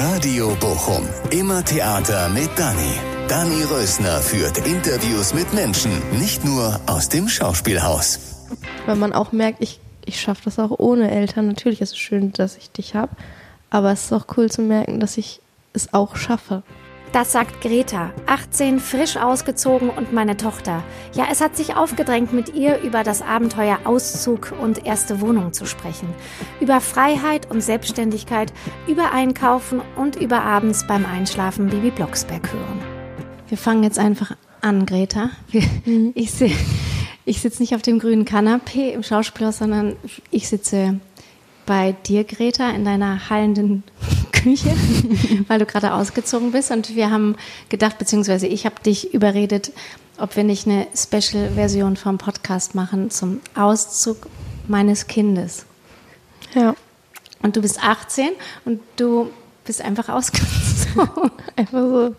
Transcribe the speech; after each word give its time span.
Radio 0.00 0.56
Bochum. 0.58 1.06
Immer 1.30 1.62
Theater 1.62 2.30
mit 2.30 2.48
Dani. 2.58 2.94
Dani 3.28 3.62
Rösner 3.64 4.20
führt 4.20 4.66
Interviews 4.66 5.34
mit 5.34 5.52
Menschen, 5.52 5.90
nicht 6.18 6.46
nur 6.46 6.80
aus 6.86 7.10
dem 7.10 7.28
Schauspielhaus. 7.28 8.46
Weil 8.86 8.96
man 8.96 9.12
auch 9.12 9.32
merkt, 9.32 9.60
ich, 9.60 9.80
ich 10.06 10.18
schaffe 10.18 10.42
das 10.44 10.58
auch 10.58 10.78
ohne 10.78 11.10
Eltern. 11.10 11.46
Natürlich 11.46 11.82
ist 11.82 11.92
es 11.92 11.98
schön, 11.98 12.32
dass 12.32 12.56
ich 12.56 12.70
dich 12.70 12.94
habe, 12.94 13.14
aber 13.68 13.92
es 13.92 14.04
ist 14.04 14.12
auch 14.14 14.26
cool 14.36 14.50
zu 14.50 14.62
merken, 14.62 14.98
dass 14.98 15.18
ich 15.18 15.40
es 15.74 15.92
auch 15.92 16.16
schaffe. 16.16 16.62
Das 17.12 17.30
sagt 17.30 17.60
Greta, 17.60 18.10
18, 18.24 18.80
frisch 18.80 19.18
ausgezogen 19.18 19.90
und 19.90 20.14
meine 20.14 20.38
Tochter. 20.38 20.82
Ja, 21.12 21.26
es 21.30 21.42
hat 21.42 21.58
sich 21.58 21.76
aufgedrängt, 21.76 22.32
mit 22.32 22.54
ihr 22.54 22.80
über 22.80 23.04
das 23.04 23.20
Abenteuer 23.20 23.80
Auszug 23.84 24.54
und 24.58 24.86
erste 24.86 25.20
Wohnung 25.20 25.52
zu 25.52 25.66
sprechen. 25.66 26.08
Über 26.58 26.80
Freiheit 26.80 27.50
und 27.50 27.60
Selbstständigkeit, 27.60 28.54
über 28.88 29.12
Einkaufen 29.12 29.82
und 29.96 30.16
über 30.16 30.40
abends 30.42 30.86
beim 30.86 31.04
Einschlafen 31.04 31.68
Bibi 31.68 31.90
Blocksberg 31.90 32.50
hören. 32.50 32.80
Wir 33.46 33.58
fangen 33.58 33.82
jetzt 33.82 33.98
einfach 33.98 34.34
an, 34.62 34.86
Greta. 34.86 35.28
Mhm. 35.84 36.12
Ich, 36.14 36.32
ich 37.26 37.42
sitze 37.42 37.60
nicht 37.60 37.74
auf 37.74 37.82
dem 37.82 37.98
grünen 37.98 38.24
Kanapee 38.24 38.90
im 38.90 39.02
Schauspielhaus, 39.02 39.58
sondern 39.58 39.96
ich 40.30 40.48
sitze 40.48 40.98
bei 41.66 41.94
dir, 42.06 42.24
Greta, 42.24 42.70
in 42.70 42.86
deiner 42.86 43.28
hallenden 43.28 43.84
Küche, 44.42 44.74
weil 45.48 45.58
du 45.58 45.66
gerade 45.66 45.94
ausgezogen 45.94 46.52
bist. 46.52 46.70
Und 46.70 46.94
wir 46.94 47.10
haben 47.10 47.36
gedacht, 47.68 47.98
beziehungsweise 47.98 48.46
ich 48.46 48.66
habe 48.66 48.80
dich 48.84 49.14
überredet, 49.14 49.72
ob 50.18 50.36
wir 50.36 50.44
nicht 50.44 50.66
eine 50.66 50.86
Special-Version 50.94 51.96
vom 51.96 52.18
Podcast 52.18 52.74
machen 52.74 53.10
zum 53.10 53.40
Auszug 53.54 54.26
meines 54.68 55.06
Kindes. 55.06 55.66
Ja. 56.54 56.74
Und 57.42 57.56
du 57.56 57.62
bist 57.62 57.82
18 57.82 58.30
und 58.64 58.80
du 58.96 59.30
bist 59.64 59.82
einfach 59.82 60.08
ausgezogen. 60.08 60.50
einfach 61.56 61.78
so. 61.78 62.14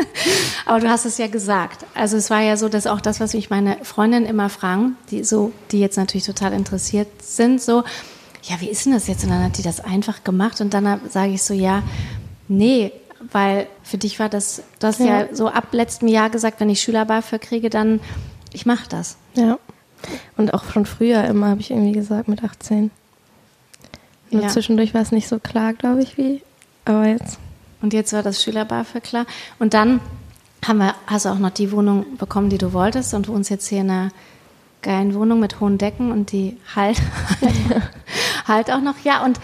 Aber 0.66 0.80
du 0.80 0.88
hast 0.88 1.04
es 1.04 1.18
ja 1.18 1.26
gesagt. 1.26 1.84
Also 1.94 2.16
es 2.16 2.30
war 2.30 2.40
ja 2.40 2.56
so, 2.56 2.68
dass 2.68 2.86
auch 2.86 3.00
das, 3.00 3.20
was 3.20 3.34
mich 3.34 3.50
meine 3.50 3.78
Freundinnen 3.84 4.26
immer 4.26 4.48
fragen, 4.48 4.96
die 5.10 5.24
so, 5.24 5.52
die 5.70 5.80
jetzt 5.80 5.96
natürlich 5.96 6.24
total 6.24 6.52
interessiert 6.52 7.08
sind, 7.22 7.60
so, 7.60 7.84
ja, 8.44 8.60
wie 8.60 8.68
ist 8.68 8.84
denn 8.84 8.92
das 8.92 9.06
jetzt? 9.06 9.24
Und 9.24 9.30
dann 9.30 9.42
hat 9.42 9.58
die 9.58 9.62
das 9.62 9.80
einfach 9.80 10.24
gemacht 10.24 10.60
und 10.60 10.74
dann 10.74 11.00
sage 11.08 11.32
ich 11.32 11.42
so, 11.42 11.54
ja, 11.54 11.82
nee, 12.48 12.92
weil 13.32 13.66
für 13.82 13.98
dich 13.98 14.18
war 14.18 14.28
das, 14.28 14.62
du 14.80 14.86
hast 14.86 15.00
ja, 15.00 15.22
ja 15.22 15.34
so 15.34 15.48
ab 15.48 15.68
letztem 15.72 16.08
Jahr 16.08 16.30
gesagt, 16.30 16.60
wenn 16.60 16.68
ich 16.68 16.80
Schülerbar 16.82 17.22
kriege, 17.22 17.70
dann 17.70 18.00
ich 18.52 18.66
mache 18.66 18.88
das. 18.88 19.16
Ja. 19.34 19.58
Und 20.36 20.52
auch 20.52 20.64
schon 20.70 20.84
früher 20.84 21.24
immer 21.24 21.48
habe 21.48 21.60
ich 21.60 21.70
irgendwie 21.70 21.92
gesagt 21.92 22.28
mit 22.28 22.44
18. 22.44 22.90
Nur 24.30 24.42
ja. 24.42 24.48
zwischendurch 24.48 24.92
war 24.92 25.00
es 25.00 25.12
nicht 25.12 25.28
so 25.28 25.38
klar, 25.38 25.72
glaube 25.72 26.02
ich, 26.02 26.18
wie, 26.18 26.42
aber 26.84 27.06
jetzt. 27.06 27.38
Und 27.80 27.94
jetzt 27.94 28.12
war 28.12 28.22
das 28.22 28.42
Schülerbar 28.42 28.84
klar. 29.02 29.26
Und 29.58 29.74
dann 29.74 30.00
haben 30.66 30.78
wir, 30.78 30.94
hast 31.06 31.24
du 31.24 31.30
auch 31.30 31.38
noch 31.38 31.50
die 31.50 31.72
Wohnung 31.72 32.16
bekommen, 32.18 32.50
die 32.50 32.58
du 32.58 32.72
wolltest 32.72 33.14
und 33.14 33.28
wohnst 33.28 33.50
jetzt 33.50 33.68
hier 33.68 33.80
in 33.80 33.90
einer 33.90 34.10
geilen 34.84 35.14
Wohnung 35.14 35.40
mit 35.40 35.58
hohen 35.58 35.78
Decken 35.78 36.12
und 36.12 36.30
die 36.30 36.56
halt, 36.76 37.02
halt 38.46 38.70
auch 38.70 38.80
noch. 38.80 38.94
Ja, 39.02 39.24
und 39.24 39.40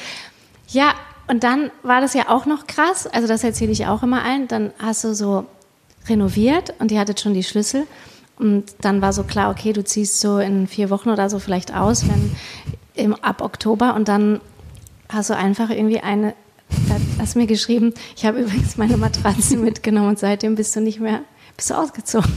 ja, 0.69 0.95
und 1.27 1.43
dann 1.43 1.73
war 1.83 2.01
das 2.01 2.15
ja 2.15 2.29
auch 2.29 2.47
noch 2.47 2.69
krass. 2.69 3.09
Also 3.09 3.27
das 3.27 3.43
erzähle 3.43 3.73
ich 3.73 3.87
auch 3.87 4.05
immer 4.05 4.23
allen. 4.23 4.47
Dann 4.47 4.73
hast 4.79 5.03
du 5.03 5.15
so 5.15 5.47
renoviert 6.09 6.75
und 6.79 6.93
die 6.93 6.99
hattet 6.99 7.21
schon 7.21 7.35
die 7.35 7.43
Schlüssel. 7.43 7.87
Und 8.39 8.65
dann 8.81 9.03
war 9.03 9.13
so 9.13 9.25
klar, 9.25 9.51
okay, 9.51 9.73
du 9.73 9.85
ziehst 9.85 10.21
so 10.21 10.39
in 10.39 10.67
vier 10.67 10.91
Wochen 10.91 11.11
oder 11.11 11.29
so 11.29 11.39
vielleicht 11.39 11.75
aus, 11.75 12.09
wenn 12.09 12.37
im, 12.95 13.15
ab 13.17 13.43
Oktober. 13.43 13.95
Und 13.95 14.09
dann 14.09 14.41
hast 15.09 15.31
du 15.31 15.37
einfach 15.37 15.71
irgendwie 15.71 16.01
eine, 16.01 16.35
da 16.89 16.97
hast 17.19 17.37
mir 17.37 17.47
geschrieben, 17.47 17.93
ich 18.17 18.25
habe 18.25 18.41
übrigens 18.41 18.77
meine 18.77 18.97
Matratze 18.97 19.57
mitgenommen 19.59 20.11
und 20.11 20.19
seitdem 20.19 20.55
bist 20.55 20.75
du 20.77 20.81
nicht 20.81 21.01
mehr 21.01 21.23
bist 21.61 21.69
du 21.69 21.75
ausgezogen? 21.75 22.33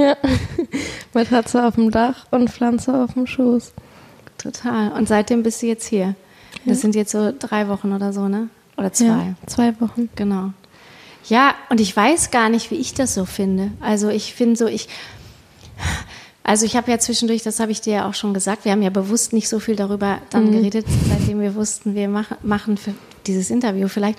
Ja. 0.00 0.16
Matratze 1.14 1.66
auf 1.66 1.74
dem 1.74 1.90
Dach 1.90 2.26
und 2.30 2.50
Pflanze 2.50 3.02
auf 3.02 3.14
dem 3.14 3.26
Schoß. 3.26 3.72
Total. 4.38 4.92
Und 4.92 5.08
seitdem 5.08 5.42
bist 5.42 5.62
du 5.62 5.66
jetzt 5.66 5.86
hier. 5.86 6.14
Das 6.64 6.78
ja. 6.78 6.82
sind 6.82 6.94
jetzt 6.94 7.12
so 7.12 7.32
drei 7.38 7.68
Wochen 7.68 7.92
oder 7.92 8.12
so, 8.12 8.28
ne? 8.28 8.48
Oder 8.78 8.92
zwei? 8.92 9.06
Ja, 9.06 9.34
zwei 9.46 9.78
Wochen. 9.80 10.08
Genau. 10.14 10.52
Ja, 11.28 11.54
und 11.68 11.80
ich 11.80 11.94
weiß 11.94 12.30
gar 12.30 12.48
nicht, 12.48 12.70
wie 12.70 12.76
ich 12.76 12.94
das 12.94 13.14
so 13.14 13.26
finde. 13.26 13.72
Also 13.80 14.08
ich 14.08 14.32
finde 14.32 14.56
so, 14.56 14.66
ich, 14.66 14.88
also 16.42 16.64
ich 16.64 16.76
habe 16.76 16.90
ja 16.90 16.98
zwischendurch, 16.98 17.42
das 17.42 17.60
habe 17.60 17.72
ich 17.72 17.82
dir 17.82 17.92
ja 17.92 18.08
auch 18.08 18.14
schon 18.14 18.32
gesagt, 18.32 18.64
wir 18.64 18.72
haben 18.72 18.82
ja 18.82 18.90
bewusst 18.90 19.34
nicht 19.34 19.50
so 19.50 19.60
viel 19.60 19.76
darüber 19.76 20.18
dann 20.30 20.46
mhm. 20.46 20.52
geredet, 20.52 20.86
seitdem 21.08 21.40
wir 21.40 21.54
wussten, 21.54 21.94
wir 21.94 22.08
mach, 22.08 22.30
machen 22.42 22.78
für 22.78 22.94
dieses 23.26 23.50
Interview 23.50 23.88
vielleicht 23.88 24.18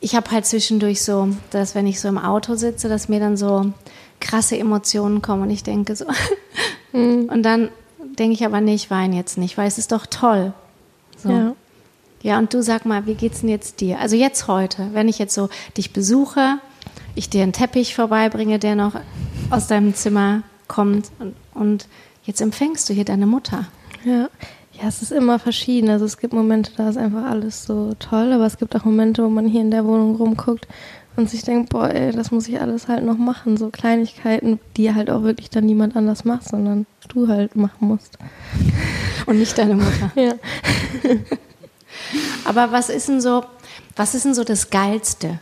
ich 0.00 0.14
habe 0.14 0.30
halt 0.30 0.46
zwischendurch 0.46 1.02
so, 1.02 1.28
dass 1.50 1.74
wenn 1.74 1.86
ich 1.86 2.00
so 2.00 2.08
im 2.08 2.18
Auto 2.18 2.54
sitze, 2.54 2.88
dass 2.88 3.08
mir 3.08 3.20
dann 3.20 3.36
so 3.36 3.72
krasse 4.20 4.58
Emotionen 4.58 5.22
kommen 5.22 5.42
und 5.44 5.50
ich 5.50 5.62
denke 5.62 5.96
so. 5.96 6.06
mhm. 6.92 7.28
Und 7.32 7.42
dann 7.42 7.70
denke 8.18 8.34
ich 8.34 8.44
aber, 8.44 8.60
nee, 8.60 8.74
ich 8.74 8.90
weine 8.90 9.16
jetzt 9.16 9.38
nicht, 9.38 9.58
weil 9.58 9.68
es 9.68 9.78
ist 9.78 9.92
doch 9.92 10.06
toll. 10.06 10.52
So. 11.16 11.30
Ja. 11.30 11.54
ja, 12.22 12.38
und 12.38 12.54
du 12.54 12.62
sag 12.62 12.86
mal, 12.86 13.06
wie 13.06 13.14
geht's 13.14 13.40
denn 13.40 13.48
jetzt 13.48 13.80
dir? 13.80 13.98
Also 13.98 14.16
jetzt 14.16 14.46
heute, 14.48 14.90
wenn 14.92 15.08
ich 15.08 15.18
jetzt 15.18 15.34
so 15.34 15.48
dich 15.76 15.92
besuche, 15.92 16.58
ich 17.14 17.28
dir 17.28 17.42
einen 17.42 17.52
Teppich 17.52 17.94
vorbeibringe, 17.94 18.58
der 18.58 18.76
noch 18.76 18.94
aus 19.50 19.66
deinem 19.66 19.94
Zimmer 19.94 20.42
kommt 20.68 21.10
und, 21.18 21.34
und 21.54 21.88
jetzt 22.24 22.40
empfängst 22.40 22.88
du 22.88 22.94
hier 22.94 23.04
deine 23.04 23.26
Mutter. 23.26 23.66
Ja, 24.04 24.28
ja, 24.80 24.86
es 24.86 25.02
ist 25.02 25.10
immer 25.10 25.38
verschieden. 25.38 25.90
Also 25.90 26.04
es 26.04 26.18
gibt 26.18 26.32
Momente, 26.32 26.70
da 26.76 26.88
ist 26.88 26.96
einfach 26.96 27.24
alles 27.24 27.64
so 27.64 27.94
toll, 27.98 28.32
aber 28.32 28.46
es 28.46 28.58
gibt 28.58 28.76
auch 28.76 28.84
Momente, 28.84 29.24
wo 29.24 29.28
man 29.28 29.48
hier 29.48 29.62
in 29.62 29.72
der 29.72 29.84
Wohnung 29.84 30.14
rumguckt 30.16 30.68
und 31.18 31.28
sich 31.28 31.42
denkt, 31.42 31.70
boah, 31.70 31.90
ey, 31.90 32.12
das 32.12 32.30
muss 32.30 32.46
ich 32.46 32.60
alles 32.60 32.86
halt 32.86 33.04
noch 33.04 33.18
machen. 33.18 33.56
So 33.56 33.70
Kleinigkeiten, 33.70 34.60
die 34.76 34.94
halt 34.94 35.10
auch 35.10 35.24
wirklich 35.24 35.50
dann 35.50 35.66
niemand 35.66 35.96
anders 35.96 36.24
macht, 36.24 36.48
sondern 36.48 36.86
du 37.08 37.26
halt 37.26 37.56
machen 37.56 37.88
musst. 37.88 38.18
Und 39.26 39.40
nicht 39.40 39.58
deine 39.58 39.74
Mutter. 39.74 40.12
ja. 40.14 40.34
aber 42.44 42.70
was 42.70 42.88
ist 42.88 43.08
denn 43.08 43.20
so, 43.20 43.44
was 43.96 44.14
ist 44.14 44.26
denn 44.26 44.34
so 44.34 44.44
das 44.44 44.70
Geilste? 44.70 45.40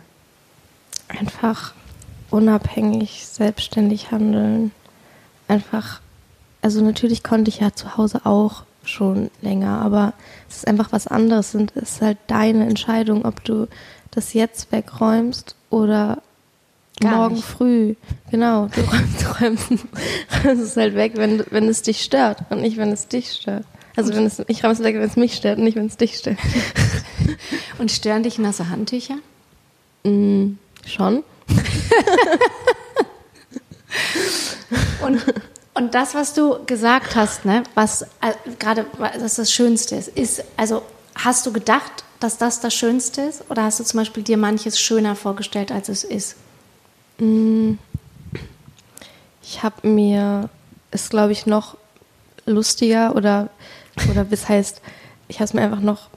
Einfach 1.08 1.74
unabhängig, 2.30 3.26
selbstständig 3.26 4.10
handeln. 4.10 4.72
Einfach, 5.46 6.00
also 6.62 6.82
natürlich 6.82 7.22
konnte 7.22 7.50
ich 7.50 7.60
ja 7.60 7.74
zu 7.74 7.98
Hause 7.98 8.22
auch 8.24 8.64
schon 8.82 9.30
länger, 9.42 9.82
aber 9.82 10.14
es 10.48 10.56
ist 10.58 10.68
einfach 10.68 10.90
was 10.92 11.06
anderes 11.06 11.54
und 11.54 11.76
es 11.76 11.92
ist 11.92 12.02
halt 12.02 12.18
deine 12.28 12.66
Entscheidung, 12.66 13.26
ob 13.26 13.44
du 13.44 13.68
das 14.10 14.32
jetzt 14.32 14.72
wegräumst 14.72 15.54
oder 15.76 16.22
Gar 17.00 17.16
morgen 17.16 17.34
nicht. 17.34 17.44
früh. 17.44 17.94
Genau, 18.30 18.68
du 18.74 18.80
räumst, 18.90 19.40
räumst, 19.40 19.70
räumst 20.44 20.62
es 20.62 20.76
halt 20.76 20.94
weg, 20.94 21.12
wenn, 21.16 21.44
wenn 21.50 21.68
es 21.68 21.82
dich 21.82 22.02
stört 22.02 22.38
und 22.50 22.62
nicht, 22.62 22.78
wenn 22.78 22.90
es 22.90 23.08
dich 23.08 23.32
stört. 23.32 23.64
Also 23.96 24.14
wenn 24.14 24.24
es, 24.26 24.42
ich 24.48 24.62
räume 24.62 24.74
es 24.74 24.82
weg, 24.82 24.94
wenn 24.96 25.02
es 25.02 25.16
mich 25.16 25.36
stört 25.36 25.58
und 25.58 25.64
nicht, 25.64 25.76
wenn 25.76 25.86
es 25.86 25.96
dich 25.96 26.16
stört. 26.18 26.38
Und 27.78 27.90
stören 27.90 28.22
dich 28.22 28.38
nasse 28.38 28.70
Handtücher? 28.70 29.16
Mm, 30.04 30.52
schon. 30.86 31.22
und 35.02 35.22
und 35.74 35.94
das, 35.94 36.14
was 36.14 36.32
du 36.32 36.64
gesagt 36.64 37.16
hast, 37.16 37.44
ne, 37.44 37.64
was 37.74 38.00
äh, 38.02 38.32
gerade 38.58 38.86
was 38.96 39.34
das 39.34 39.52
Schönste 39.52 39.96
ist, 39.96 40.08
ist, 40.08 40.42
also 40.56 40.82
hast 41.14 41.44
du 41.44 41.52
gedacht, 41.52 42.04
dass 42.20 42.38
das 42.38 42.60
das 42.60 42.74
Schönste 42.74 43.22
ist? 43.22 43.44
Oder 43.50 43.64
hast 43.64 43.80
du 43.80 43.84
zum 43.84 44.00
Beispiel 44.00 44.22
dir 44.22 44.36
manches 44.36 44.80
schöner 44.80 45.16
vorgestellt, 45.16 45.72
als 45.72 45.88
es 45.88 46.04
ist? 46.04 46.36
Mm. 47.18 47.74
Ich 49.42 49.62
habe 49.62 49.86
mir, 49.86 50.48
ist 50.90 51.10
glaube 51.10 51.32
ich 51.32 51.46
noch 51.46 51.76
lustiger 52.46 53.14
oder, 53.14 53.50
oder 54.10 54.24
bis 54.24 54.48
heißt, 54.48 54.80
ich 55.28 55.36
habe 55.36 55.44
es 55.44 55.54
mir 55.54 55.62
einfach 55.62 55.80
noch 55.80 56.08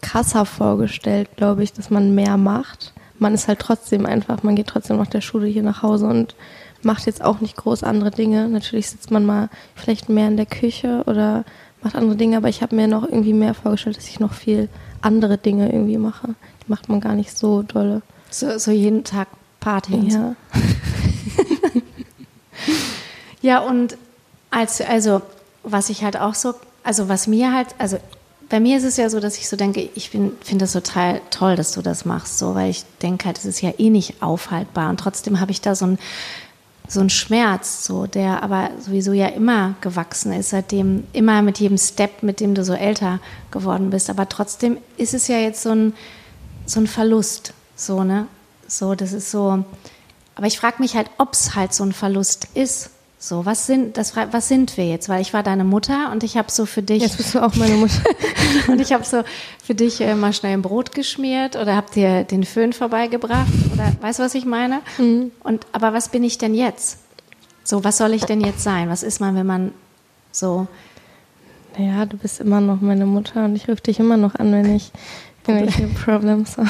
krasser 0.00 0.44
vorgestellt, 0.44 1.30
glaube 1.36 1.64
ich, 1.64 1.72
dass 1.72 1.90
man 1.90 2.14
mehr 2.14 2.36
macht. 2.36 2.92
Man 3.18 3.34
ist 3.34 3.48
halt 3.48 3.58
trotzdem 3.58 4.06
einfach, 4.06 4.42
man 4.42 4.54
geht 4.54 4.68
trotzdem 4.68 4.96
nach 4.96 5.08
der 5.08 5.20
Schule 5.20 5.46
hier 5.46 5.62
nach 5.62 5.82
Hause 5.82 6.06
und 6.06 6.36
macht 6.82 7.06
jetzt 7.06 7.22
auch 7.22 7.40
nicht 7.40 7.56
groß 7.56 7.82
andere 7.82 8.10
Dinge. 8.10 8.48
Natürlich 8.48 8.90
sitzt 8.90 9.10
man 9.10 9.26
mal 9.26 9.48
vielleicht 9.74 10.08
mehr 10.08 10.28
in 10.28 10.36
der 10.36 10.46
Küche 10.46 11.02
oder 11.06 11.44
macht 11.82 11.94
andere 11.94 12.16
Dinge, 12.16 12.36
aber 12.36 12.48
ich 12.48 12.62
habe 12.62 12.76
mir 12.76 12.88
noch 12.88 13.04
irgendwie 13.04 13.32
mehr 13.32 13.54
vorgestellt, 13.54 13.96
dass 13.96 14.08
ich 14.08 14.20
noch 14.20 14.32
viel 14.32 14.68
andere 15.00 15.38
Dinge 15.38 15.72
irgendwie 15.72 15.98
mache. 15.98 16.34
Die 16.64 16.70
macht 16.70 16.88
man 16.88 17.00
gar 17.00 17.14
nicht 17.14 17.36
so 17.36 17.62
dolle. 17.62 18.02
So, 18.30 18.58
so 18.58 18.70
jeden 18.70 19.04
Tag 19.04 19.28
Party. 19.60 20.08
Ja. 20.08 20.34
ja, 23.42 23.58
und 23.60 23.96
als, 24.50 24.80
also, 24.80 25.22
was 25.62 25.90
ich 25.90 26.04
halt 26.04 26.18
auch 26.18 26.34
so, 26.34 26.54
also 26.82 27.08
was 27.08 27.26
mir 27.26 27.52
halt, 27.52 27.68
also 27.78 27.98
bei 28.48 28.60
mir 28.60 28.78
ist 28.78 28.84
es 28.84 28.96
ja 28.96 29.10
so, 29.10 29.20
dass 29.20 29.36
ich 29.36 29.48
so 29.48 29.56
denke, 29.56 29.90
ich 29.94 30.08
finde 30.08 30.34
das 30.56 30.72
total 30.72 31.20
toll, 31.30 31.54
dass 31.54 31.72
du 31.72 31.82
das 31.82 32.04
machst, 32.04 32.38
so, 32.38 32.54
weil 32.54 32.70
ich 32.70 32.84
denke 33.02 33.26
halt, 33.26 33.38
es 33.38 33.44
ist 33.44 33.60
ja 33.60 33.72
eh 33.76 33.90
nicht 33.90 34.22
aufhaltbar. 34.22 34.88
Und 34.88 34.98
trotzdem 34.98 35.40
habe 35.40 35.50
ich 35.50 35.60
da 35.60 35.74
so 35.74 35.86
ein 35.86 35.98
so 36.88 37.00
ein 37.00 37.10
Schmerz, 37.10 37.84
so, 37.84 38.06
der 38.06 38.42
aber 38.42 38.70
sowieso 38.80 39.12
ja 39.12 39.26
immer 39.26 39.74
gewachsen 39.82 40.32
ist, 40.32 40.50
seitdem, 40.50 41.04
immer 41.12 41.42
mit 41.42 41.58
jedem 41.58 41.76
Step, 41.76 42.22
mit 42.22 42.40
dem 42.40 42.54
du 42.54 42.64
so 42.64 42.72
älter 42.72 43.20
geworden 43.50 43.90
bist. 43.90 44.08
Aber 44.08 44.28
trotzdem 44.28 44.78
ist 44.96 45.12
es 45.12 45.28
ja 45.28 45.36
jetzt 45.38 45.62
so 45.62 45.70
ein, 45.70 45.92
so 46.64 46.80
ein 46.80 46.86
Verlust. 46.86 47.52
So, 47.76 48.04
ne? 48.04 48.26
So, 48.66 48.94
das 48.94 49.12
ist 49.12 49.30
so. 49.30 49.64
Aber 50.34 50.46
ich 50.46 50.58
frage 50.58 50.76
mich 50.80 50.96
halt, 50.96 51.10
ob 51.18 51.34
es 51.34 51.54
halt 51.54 51.74
so 51.74 51.84
ein 51.84 51.92
Verlust 51.92 52.48
ist. 52.54 52.90
So, 53.18 53.44
was 53.44 53.66
sind, 53.66 53.96
das, 53.96 54.14
was 54.16 54.48
sind 54.48 54.76
wir 54.76 54.86
jetzt? 54.86 55.08
Weil 55.08 55.20
ich 55.20 55.34
war 55.34 55.42
deine 55.42 55.64
Mutter 55.64 56.10
und 56.12 56.22
ich 56.22 56.36
habe 56.36 56.50
so 56.50 56.66
für 56.66 56.82
dich. 56.82 57.02
Jetzt 57.02 57.16
bist 57.18 57.34
du 57.34 57.44
auch 57.44 57.54
meine 57.56 57.74
Mutter. 57.74 58.02
und 58.68 58.80
ich 58.80 58.92
habe 58.92 59.04
so 59.04 59.22
für 59.64 59.74
dich 59.74 60.00
äh, 60.00 60.14
mal 60.14 60.32
schnell 60.32 60.52
ein 60.52 60.62
Brot 60.62 60.92
geschmiert 60.92 61.56
oder 61.56 61.76
hab 61.76 61.92
dir 61.92 62.24
den 62.24 62.44
Föhn 62.44 62.72
vorbeigebracht 62.72 63.48
oder 63.72 63.92
weißt 64.00 64.18
du, 64.18 64.22
was 64.22 64.34
ich 64.34 64.44
meine? 64.44 64.80
Mhm. 64.98 65.30
Und 65.42 65.66
aber 65.72 65.92
was 65.92 66.08
bin 66.08 66.24
ich 66.24 66.38
denn 66.38 66.54
jetzt? 66.54 66.98
So, 67.64 67.84
was 67.84 67.98
soll 67.98 68.14
ich 68.14 68.24
denn 68.24 68.40
jetzt 68.40 68.62
sein? 68.62 68.88
Was 68.88 69.02
ist 69.02 69.20
man, 69.20 69.34
wenn 69.36 69.46
man 69.46 69.72
so? 70.32 70.66
Naja, 71.76 72.06
du 72.06 72.16
bist 72.16 72.40
immer 72.40 72.60
noch 72.60 72.80
meine 72.80 73.06
Mutter 73.06 73.44
und 73.44 73.54
ich 73.54 73.68
rufe 73.68 73.82
dich 73.82 74.00
immer 74.00 74.16
noch 74.16 74.34
an, 74.34 74.52
wenn 74.52 74.74
ich 74.74 74.90
irgendwelche 75.46 75.86
Problems 76.04 76.56
habe. 76.56 76.68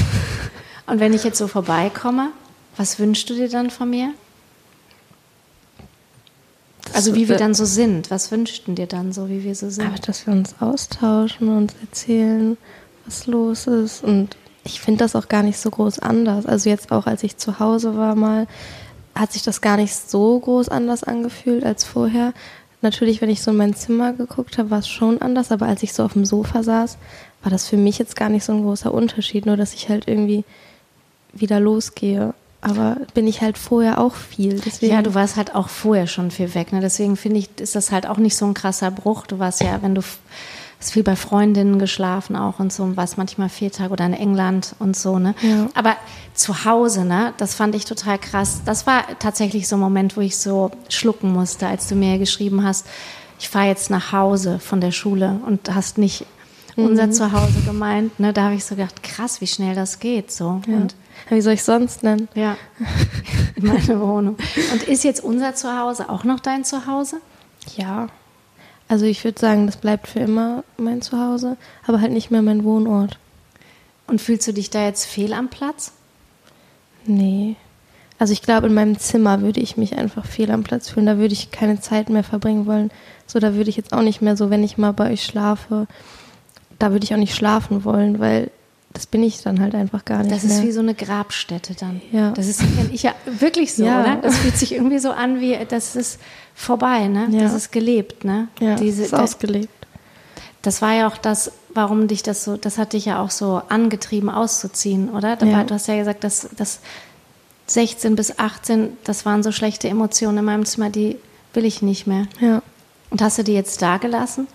Und 0.86 1.00
wenn 1.00 1.14
ich 1.14 1.24
jetzt 1.24 1.38
so 1.38 1.48
vorbeikomme, 1.48 2.30
was 2.76 2.98
wünschst 2.98 3.28
du 3.30 3.34
dir 3.34 3.48
dann 3.48 3.70
von 3.70 3.90
mir? 3.90 4.12
Also 6.98 7.14
wie 7.14 7.28
wir 7.28 7.36
dann 7.36 7.54
so 7.54 7.64
sind. 7.64 8.10
Was 8.10 8.30
wünschten 8.30 8.74
dir 8.74 8.86
dann 8.86 9.12
so, 9.12 9.28
wie 9.28 9.44
wir 9.44 9.54
so 9.54 9.70
sind? 9.70 9.86
Aber 9.86 9.98
dass 9.98 10.26
wir 10.26 10.34
uns 10.34 10.56
austauschen 10.60 11.48
und 11.48 11.56
uns 11.56 11.74
erzählen, 11.80 12.56
was 13.06 13.26
los 13.26 13.66
ist. 13.66 14.02
Und 14.02 14.36
ich 14.64 14.80
finde 14.80 15.04
das 15.04 15.14
auch 15.14 15.28
gar 15.28 15.42
nicht 15.42 15.58
so 15.58 15.70
groß 15.70 16.00
anders. 16.00 16.46
Also 16.46 16.68
jetzt 16.68 16.90
auch, 16.92 17.06
als 17.06 17.22
ich 17.22 17.36
zu 17.36 17.58
Hause 17.60 17.96
war 17.96 18.14
mal, 18.14 18.46
hat 19.14 19.32
sich 19.32 19.42
das 19.42 19.60
gar 19.60 19.76
nicht 19.76 19.94
so 19.94 20.38
groß 20.38 20.68
anders 20.68 21.04
angefühlt 21.04 21.64
als 21.64 21.84
vorher. 21.84 22.34
Natürlich, 22.82 23.20
wenn 23.20 23.30
ich 23.30 23.42
so 23.42 23.50
in 23.50 23.56
mein 23.56 23.74
Zimmer 23.74 24.12
geguckt 24.12 24.58
habe, 24.58 24.70
war 24.70 24.80
es 24.80 24.88
schon 24.88 25.22
anders. 25.22 25.50
Aber 25.52 25.66
als 25.66 25.82
ich 25.82 25.92
so 25.92 26.04
auf 26.04 26.12
dem 26.12 26.24
Sofa 26.24 26.62
saß, 26.62 26.98
war 27.42 27.50
das 27.50 27.68
für 27.68 27.76
mich 27.76 27.98
jetzt 27.98 28.16
gar 28.16 28.28
nicht 28.28 28.44
so 28.44 28.52
ein 28.52 28.62
großer 28.62 28.92
Unterschied. 28.92 29.46
Nur, 29.46 29.56
dass 29.56 29.74
ich 29.74 29.88
halt 29.88 30.08
irgendwie 30.08 30.44
wieder 31.32 31.60
losgehe 31.60 32.34
aber 32.60 32.96
bin 33.14 33.26
ich 33.26 33.40
halt 33.40 33.56
vorher 33.56 33.98
auch 33.98 34.14
viel. 34.14 34.60
Deswegen 34.60 34.92
ja, 34.92 35.02
du 35.02 35.14
warst 35.14 35.36
halt 35.36 35.54
auch 35.54 35.68
vorher 35.68 36.06
schon 36.06 36.30
viel 36.30 36.54
weg. 36.54 36.72
Ne? 36.72 36.80
Deswegen 36.80 37.16
finde 37.16 37.38
ich, 37.38 37.48
ist 37.60 37.76
das 37.76 37.92
halt 37.92 38.06
auch 38.06 38.16
nicht 38.16 38.36
so 38.36 38.46
ein 38.46 38.54
krasser 38.54 38.90
Bruch. 38.90 39.26
Du 39.26 39.38
warst 39.38 39.62
ja, 39.62 39.80
wenn 39.82 39.94
du 39.94 40.02
hast 40.80 40.92
viel 40.92 41.02
bei 41.02 41.16
Freundinnen 41.16 41.78
geschlafen 41.78 42.36
auch 42.36 42.60
und 42.60 42.72
so 42.72 42.84
und 42.84 42.96
warst 42.96 43.18
manchmal 43.18 43.48
vier 43.48 43.72
Tage 43.72 43.92
oder 43.92 44.06
in 44.06 44.12
England 44.12 44.74
und 44.78 44.96
so, 44.96 45.18
ne? 45.18 45.34
Ja. 45.42 45.68
Aber 45.74 45.96
zu 46.34 46.64
Hause, 46.64 47.04
ne, 47.04 47.32
das 47.36 47.54
fand 47.54 47.74
ich 47.74 47.84
total 47.84 48.18
krass. 48.18 48.62
Das 48.64 48.86
war 48.86 49.02
tatsächlich 49.18 49.66
so 49.66 49.76
ein 49.76 49.80
Moment, 49.80 50.16
wo 50.16 50.20
ich 50.20 50.36
so 50.36 50.70
schlucken 50.88 51.32
musste, 51.32 51.66
als 51.66 51.88
du 51.88 51.96
mir 51.96 52.18
geschrieben 52.18 52.64
hast, 52.64 52.86
ich 53.40 53.48
fahre 53.48 53.66
jetzt 53.66 53.90
nach 53.90 54.12
Hause 54.12 54.58
von 54.58 54.80
der 54.80 54.92
Schule 54.92 55.40
und 55.46 55.74
hast 55.74 55.98
nicht 55.98 56.26
mhm. 56.76 56.86
unser 56.86 57.10
Zuhause 57.10 57.60
gemeint. 57.64 58.18
Ne? 58.20 58.32
Da 58.32 58.44
habe 58.44 58.54
ich 58.54 58.64
so 58.64 58.74
gedacht, 58.74 59.02
krass, 59.02 59.40
wie 59.40 59.46
schnell 59.46 59.74
das 59.74 60.00
geht. 60.00 60.32
So. 60.32 60.60
Ja. 60.66 60.76
Und 60.76 60.94
wie 61.30 61.40
soll 61.40 61.54
ich 61.54 61.62
sonst 61.62 62.02
nennen? 62.02 62.28
Ja, 62.34 62.56
meine 63.56 64.00
Wohnung. 64.00 64.36
Und 64.72 64.82
ist 64.84 65.04
jetzt 65.04 65.22
unser 65.22 65.54
Zuhause 65.54 66.08
auch 66.08 66.24
noch 66.24 66.40
dein 66.40 66.64
Zuhause? 66.64 67.20
Ja. 67.76 68.08
Also 68.88 69.04
ich 69.04 69.22
würde 69.24 69.38
sagen, 69.38 69.66
das 69.66 69.76
bleibt 69.76 70.08
für 70.08 70.20
immer 70.20 70.64
mein 70.78 71.02
Zuhause, 71.02 71.56
aber 71.86 72.00
halt 72.00 72.12
nicht 72.12 72.30
mehr 72.30 72.42
mein 72.42 72.64
Wohnort. 72.64 73.18
Und 74.06 74.20
fühlst 74.20 74.48
du 74.48 74.52
dich 74.52 74.70
da 74.70 74.84
jetzt 74.84 75.04
fehl 75.04 75.34
am 75.34 75.48
Platz? 75.48 75.92
Nee. 77.04 77.56
Also 78.18 78.32
ich 78.32 78.42
glaube, 78.42 78.66
in 78.66 78.74
meinem 78.74 78.98
Zimmer 78.98 79.42
würde 79.42 79.60
ich 79.60 79.76
mich 79.76 79.96
einfach 79.96 80.24
fehl 80.24 80.50
am 80.50 80.64
Platz 80.64 80.88
fühlen. 80.88 81.06
Da 81.06 81.18
würde 81.18 81.34
ich 81.34 81.50
keine 81.50 81.80
Zeit 81.80 82.08
mehr 82.08 82.24
verbringen 82.24 82.66
wollen. 82.66 82.90
So, 83.26 83.38
da 83.38 83.54
würde 83.54 83.70
ich 83.70 83.76
jetzt 83.76 83.92
auch 83.92 84.02
nicht 84.02 84.22
mehr 84.22 84.36
so, 84.36 84.50
wenn 84.50 84.64
ich 84.64 84.78
mal 84.78 84.92
bei 84.92 85.12
euch 85.12 85.22
schlafe, 85.22 85.86
da 86.78 86.90
würde 86.90 87.04
ich 87.04 87.12
auch 87.12 87.18
nicht 87.18 87.34
schlafen 87.34 87.84
wollen, 87.84 88.18
weil 88.18 88.50
das 88.92 89.06
bin 89.06 89.22
ich 89.22 89.42
dann 89.42 89.60
halt 89.60 89.74
einfach 89.74 90.04
gar 90.04 90.18
nicht. 90.18 90.32
Das 90.32 90.44
ist 90.44 90.58
mehr. 90.58 90.68
wie 90.68 90.72
so 90.72 90.80
eine 90.80 90.94
Grabstätte 90.94 91.74
dann. 91.74 92.00
Ja. 92.10 92.32
Das 92.32 92.46
ist 92.46 92.62
ich 92.92 93.02
ja 93.02 93.14
wirklich 93.26 93.74
so, 93.74 93.84
ja. 93.84 94.00
oder? 94.00 94.16
Das 94.16 94.38
fühlt 94.38 94.56
sich 94.56 94.72
irgendwie 94.72 94.98
so 94.98 95.10
an, 95.10 95.40
wie 95.40 95.58
das 95.68 95.94
ist 95.94 96.18
vorbei, 96.54 97.06
ne? 97.08 97.28
Ja. 97.30 97.42
Das 97.42 97.54
ist 97.54 97.70
gelebt, 97.70 98.24
ne? 98.24 98.48
Ja, 98.60 98.76
Diese, 98.76 99.04
ist 99.04 99.14
ausgelebt. 99.14 99.68
Das 100.62 100.82
war 100.82 100.92
ja 100.92 101.06
auch 101.06 101.16
das, 101.16 101.52
warum 101.72 102.08
dich 102.08 102.22
das 102.22 102.44
so, 102.44 102.56
das 102.56 102.78
hat 102.78 102.92
dich 102.92 103.04
ja 103.04 103.22
auch 103.22 103.30
so 103.30 103.62
angetrieben 103.68 104.30
auszuziehen, 104.30 105.10
oder? 105.10 105.36
Da 105.36 105.46
ja. 105.46 105.64
du 105.64 105.74
hast 105.74 105.86
ja 105.86 105.96
gesagt, 105.96 106.24
dass 106.24 106.48
das 106.56 106.80
16 107.66 108.16
bis 108.16 108.38
18, 108.38 108.96
das 109.04 109.24
waren 109.24 109.42
so 109.42 109.52
schlechte 109.52 109.88
Emotionen 109.88 110.38
in 110.38 110.44
meinem 110.44 110.64
Zimmer, 110.64 110.90
die 110.90 111.16
will 111.52 111.64
ich 111.64 111.82
nicht 111.82 112.06
mehr. 112.06 112.26
Ja. 112.40 112.62
Und 113.10 113.22
hast 113.22 113.38
du 113.38 113.44
die 113.44 113.54
jetzt 113.54 113.80
da 113.82 113.98
gelassen? 113.98 114.48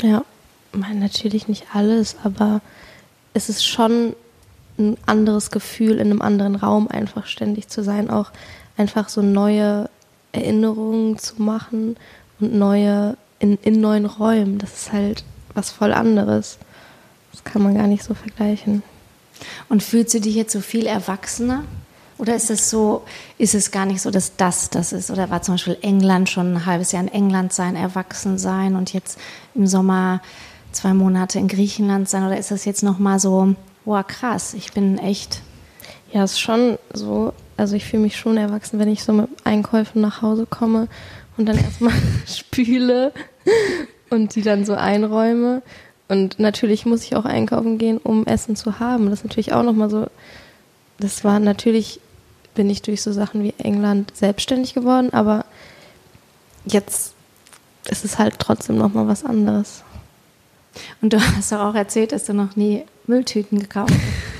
Ja, 0.00 0.24
meine, 0.76 1.00
natürlich 1.00 1.48
nicht 1.48 1.66
alles, 1.72 2.16
aber 2.24 2.60
es 3.34 3.48
ist 3.48 3.66
schon 3.66 4.14
ein 4.78 4.96
anderes 5.06 5.50
Gefühl, 5.50 5.98
in 5.98 6.10
einem 6.10 6.22
anderen 6.22 6.56
Raum 6.56 6.88
einfach 6.88 7.26
ständig 7.26 7.68
zu 7.68 7.84
sein, 7.84 8.10
auch 8.10 8.30
einfach 8.76 9.08
so 9.08 9.22
neue 9.22 9.90
Erinnerungen 10.32 11.18
zu 11.18 11.42
machen 11.42 11.96
und 12.40 12.54
neue 12.54 13.16
in, 13.38 13.58
in 13.62 13.80
neuen 13.80 14.06
Räumen. 14.06 14.58
Das 14.58 14.72
ist 14.72 14.92
halt 14.92 15.24
was 15.52 15.70
voll 15.70 15.92
anderes. 15.92 16.58
Das 17.32 17.44
kann 17.44 17.62
man 17.62 17.74
gar 17.74 17.86
nicht 17.86 18.02
so 18.02 18.14
vergleichen. 18.14 18.82
Und 19.68 19.82
fühlst 19.82 20.14
du 20.14 20.20
dich 20.20 20.34
jetzt 20.34 20.52
so 20.52 20.60
viel 20.60 20.86
erwachsener? 20.86 21.64
Oder 22.16 22.36
ist 22.36 22.50
es 22.50 22.70
so, 22.70 23.02
ist 23.38 23.54
es 23.54 23.72
gar 23.72 23.86
nicht 23.86 24.00
so, 24.00 24.10
dass 24.10 24.36
das 24.36 24.70
das 24.70 24.92
ist? 24.92 25.10
Oder 25.10 25.30
war 25.30 25.42
zum 25.42 25.54
Beispiel 25.54 25.76
England 25.82 26.30
schon 26.30 26.54
ein 26.54 26.66
halbes 26.66 26.92
Jahr 26.92 27.02
in 27.02 27.08
England 27.08 27.52
sein, 27.52 27.74
erwachsen 27.74 28.38
sein 28.38 28.76
und 28.76 28.92
jetzt 28.92 29.18
im 29.54 29.66
Sommer 29.66 30.20
zwei 30.74 30.94
Monate 30.94 31.38
in 31.38 31.48
Griechenland 31.48 32.08
sein 32.08 32.26
oder 32.26 32.36
ist 32.36 32.50
das 32.50 32.64
jetzt 32.64 32.82
nochmal 32.82 33.18
so, 33.18 33.54
wow, 33.84 34.06
krass, 34.06 34.54
ich 34.54 34.72
bin 34.72 34.98
echt. 34.98 35.40
Ja, 36.12 36.24
ist 36.24 36.40
schon 36.40 36.78
so. 36.92 37.32
Also 37.56 37.76
ich 37.76 37.84
fühle 37.84 38.02
mich 38.02 38.16
schon 38.16 38.36
erwachsen, 38.36 38.78
wenn 38.78 38.88
ich 38.88 39.04
so 39.04 39.12
mit 39.12 39.28
Einkäufen 39.44 40.00
nach 40.00 40.22
Hause 40.22 40.46
komme 40.46 40.88
und 41.36 41.46
dann 41.46 41.56
erstmal 41.56 41.92
spüle 42.26 43.12
und 44.10 44.34
die 44.34 44.42
dann 44.42 44.64
so 44.64 44.74
einräume. 44.74 45.62
Und 46.08 46.38
natürlich 46.38 46.84
muss 46.84 47.04
ich 47.04 47.16
auch 47.16 47.24
einkaufen 47.24 47.78
gehen, 47.78 47.98
um 47.98 48.26
Essen 48.26 48.56
zu 48.56 48.78
haben. 48.80 49.06
Das 49.06 49.20
ist 49.20 49.24
natürlich 49.24 49.52
auch 49.52 49.62
nochmal 49.62 49.90
so. 49.90 50.06
Das 50.98 51.24
war 51.24 51.40
natürlich, 51.40 52.00
bin 52.54 52.68
ich 52.70 52.82
durch 52.82 53.02
so 53.02 53.12
Sachen 53.12 53.42
wie 53.42 53.54
England 53.58 54.12
selbstständig 54.14 54.74
geworden, 54.74 55.12
aber 55.12 55.44
jetzt 56.64 57.14
ist 57.88 58.04
es 58.04 58.18
halt 58.18 58.38
trotzdem 58.38 58.76
nochmal 58.76 59.08
was 59.08 59.24
anderes. 59.24 59.82
Und 61.00 61.12
du 61.12 61.20
hast 61.20 61.52
doch 61.52 61.60
auch 61.60 61.74
erzählt, 61.74 62.12
dass 62.12 62.24
du 62.24 62.34
noch 62.34 62.56
nie 62.56 62.84
Mülltüten 63.06 63.58
gekauft 63.58 63.92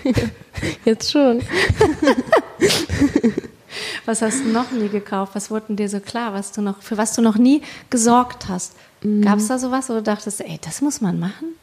hast. 0.04 0.14
Jetzt 0.84 1.10
schon. 1.10 1.42
was 4.06 4.22
hast 4.22 4.44
du 4.44 4.48
noch 4.48 4.70
nie 4.70 4.88
gekauft? 4.88 5.34
Was 5.34 5.50
wurde 5.50 5.74
dir 5.74 5.88
so 5.88 6.00
klar, 6.00 6.32
was 6.32 6.52
du 6.52 6.62
noch, 6.62 6.82
für 6.82 6.96
was 6.96 7.14
du 7.14 7.22
noch 7.22 7.36
nie 7.36 7.62
gesorgt 7.90 8.48
hast? 8.48 8.74
Mhm. 9.02 9.22
Gab 9.22 9.38
es 9.38 9.48
da 9.48 9.58
sowas, 9.58 9.88
wo 9.88 9.94
du 9.94 10.02
dachtest, 10.02 10.40
ey, 10.40 10.58
das 10.62 10.80
muss 10.80 11.00
man 11.00 11.18
machen? 11.18 11.54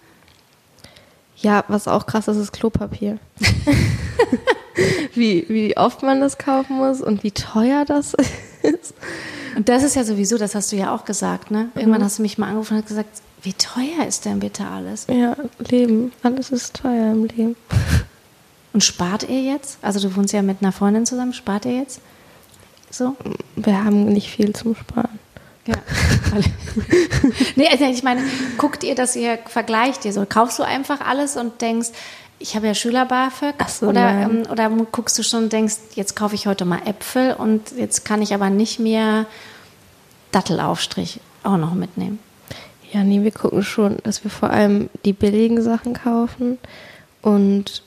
Ja, 1.38 1.64
was 1.68 1.88
auch 1.88 2.06
krass 2.06 2.28
ist, 2.28 2.38
ist 2.38 2.52
Klopapier. 2.52 3.18
wie, 5.16 5.46
wie 5.50 5.76
oft 5.76 6.04
man 6.04 6.22
das 6.22 6.38
kaufen 6.38 6.78
muss 6.78 7.02
und 7.02 7.24
wie 7.24 7.32
teuer 7.32 7.84
das 7.86 8.14
ist. 8.62 8.94
Und 9.56 9.70
das 9.70 9.84
ist 9.84 9.96
ja 9.96 10.04
sowieso, 10.04 10.38
das 10.38 10.56
hast 10.56 10.72
du 10.72 10.76
ja 10.76 10.94
auch 10.96 11.06
gesagt, 11.06 11.52
ne? 11.52 11.70
Irgendwann 11.76 12.02
mhm. 12.02 12.06
hast 12.06 12.20
du 12.20 12.22
mich 12.22 12.38
mal 12.38 12.48
angerufen 12.48 12.78
und 12.78 12.88
gesagt, 12.88 13.22
wie 13.44 13.54
teuer 13.54 14.06
ist 14.08 14.26
denn 14.26 14.40
bitte 14.40 14.66
alles? 14.66 15.08
Ja, 15.10 15.36
Leben. 15.60 16.12
Alles 16.24 16.52
ist 16.52 16.76
teuer 16.76 17.12
im 17.12 17.26
Leben. 17.26 17.56
Und 18.74 18.84
spart 18.84 19.28
ihr 19.28 19.42
jetzt? 19.42 19.80
Also 19.82 20.00
du 20.00 20.16
wohnst 20.16 20.34
ja 20.34 20.42
mit 20.42 20.58
einer 20.62 20.72
Freundin 20.72 21.06
zusammen. 21.06 21.34
Spart 21.34 21.66
ihr 21.66 21.78
jetzt? 21.78 22.02
So? 22.90 23.16
Wir 23.56 23.84
haben 23.84 24.06
nicht 24.06 24.30
viel 24.30 24.54
zum 24.54 24.76
Sparen. 24.76 25.20
Ja. 25.66 25.76
nee, 27.56 27.68
also 27.70 27.86
ich 27.86 28.04
meine, 28.04 28.22
guckt 28.58 28.84
ihr, 28.84 28.96
dass 28.96 29.16
ihr 29.16 29.38
vergleicht 29.46 30.06
ihr 30.06 30.14
so? 30.14 30.26
Kaufst 30.28 30.60
du 30.60 30.64
einfach 30.64 31.02
alles 31.02 31.38
und 31.38 31.62
denkst, 31.62 31.90
ich 32.42 32.56
habe 32.56 32.68
ja 32.68 32.74
Schüler 32.74 33.06
BAföG 33.06 33.56
so, 33.68 33.88
oder, 33.88 34.10
ähm, 34.10 34.44
oder 34.52 34.70
guckst 34.92 35.18
du 35.18 35.24
schon 35.24 35.44
und 35.44 35.54
denkst, 35.54 35.76
jetzt 35.96 36.16
kaufe 36.16 36.36
ich 36.36 36.48
heute 36.48 36.66
mal 36.66 36.82
Äpfel 36.86 37.34
und 37.34 37.72
jetzt 37.78 38.04
kann 38.04 38.22
ich 38.22 38.34
aber 38.34 38.50
nicht 38.50 38.80
mehr 38.80 39.26
Dattelaufstrich 40.32 41.20
auch 41.44 41.58
noch 41.58 41.74
mitnehmen. 41.74 42.20
Ja, 42.92 43.04
nee, 43.04 43.24
wir 43.24 43.32
gucken 43.32 43.64
schon, 43.64 43.98
dass 44.04 44.24
wir 44.24 44.32
vor 44.32 44.50
allem 44.50 44.90
die 45.06 45.14
billigen 45.14 45.62
Sachen 45.62 45.94
kaufen. 45.94 46.58
Und 47.22 47.84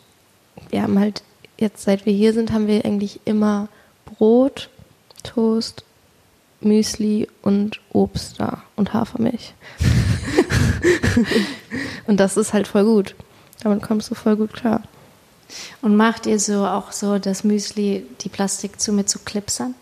wir 0.71 0.83
haben 0.83 0.99
halt 0.99 1.23
jetzt, 1.59 1.83
seit 1.83 2.07
wir 2.07 2.13
hier 2.13 2.33
sind, 2.33 2.53
haben 2.53 2.67
wir 2.67 2.85
eigentlich 2.85 3.21
immer 3.27 3.69
Brot, 4.07 4.71
Toast, 5.23 5.85
Müsli 6.61 7.29
und 7.43 7.81
Obst 7.93 8.41
da 8.41 8.63
und 8.77 8.95
Hafermilch. 8.95 9.53
und 12.07 12.19
das 12.19 12.39
ist 12.39 12.55
halt 12.55 12.67
voll 12.67 12.85
gut. 12.85 13.15
Damit 13.65 13.83
kommst 13.83 14.11
du 14.11 14.15
voll 14.15 14.37
gut 14.37 14.53
klar. 14.53 14.83
Und 15.83 15.97
macht 15.97 16.27
ihr 16.27 16.39
so 16.39 16.67
auch 16.67 16.93
so 16.93 17.19
das 17.19 17.45
Müsli, 17.45 18.07
die 18.21 18.29
Plastik 18.29 18.81
zu 18.81 18.93
mit 18.93 19.09
so 19.09 19.19
Clipsern? 19.25 19.75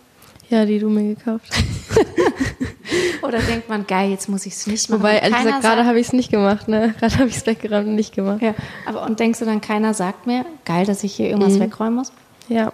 Ja, 0.49 0.65
die 0.65 0.79
du 0.79 0.89
mir 0.89 1.15
gekauft 1.15 1.49
hast. 1.51 3.23
Oder 3.23 3.39
denkt 3.39 3.69
man, 3.69 3.87
geil, 3.87 4.09
jetzt 4.09 4.29
muss 4.29 4.45
ich 4.45 4.53
es 4.53 4.67
nicht 4.67 4.89
machen. 4.89 5.01
Wobei, 5.01 5.17
ehrlich 5.17 5.37
gesagt, 5.37 5.61
gerade 5.61 5.85
habe 5.85 5.99
ich 5.99 6.07
es 6.07 6.13
nicht 6.13 6.31
gemacht, 6.31 6.67
ne? 6.67 6.93
Gerade 6.99 7.17
habe 7.17 7.27
ich 7.27 7.37
es 7.37 7.45
weggeräumt 7.45 7.87
und 7.87 7.95
nicht 7.95 8.13
gemacht. 8.13 8.41
Ja, 8.41 8.53
aber 8.85 9.03
und 9.03 9.19
denkst 9.19 9.39
du 9.39 9.45
dann, 9.45 9.61
keiner 9.61 9.93
sagt 9.93 10.27
mir, 10.27 10.45
geil, 10.65 10.85
dass 10.85 11.03
ich 11.03 11.15
hier 11.15 11.29
irgendwas 11.29 11.59
wegräumen 11.59 11.95
muss? 11.95 12.11
Ja. 12.49 12.71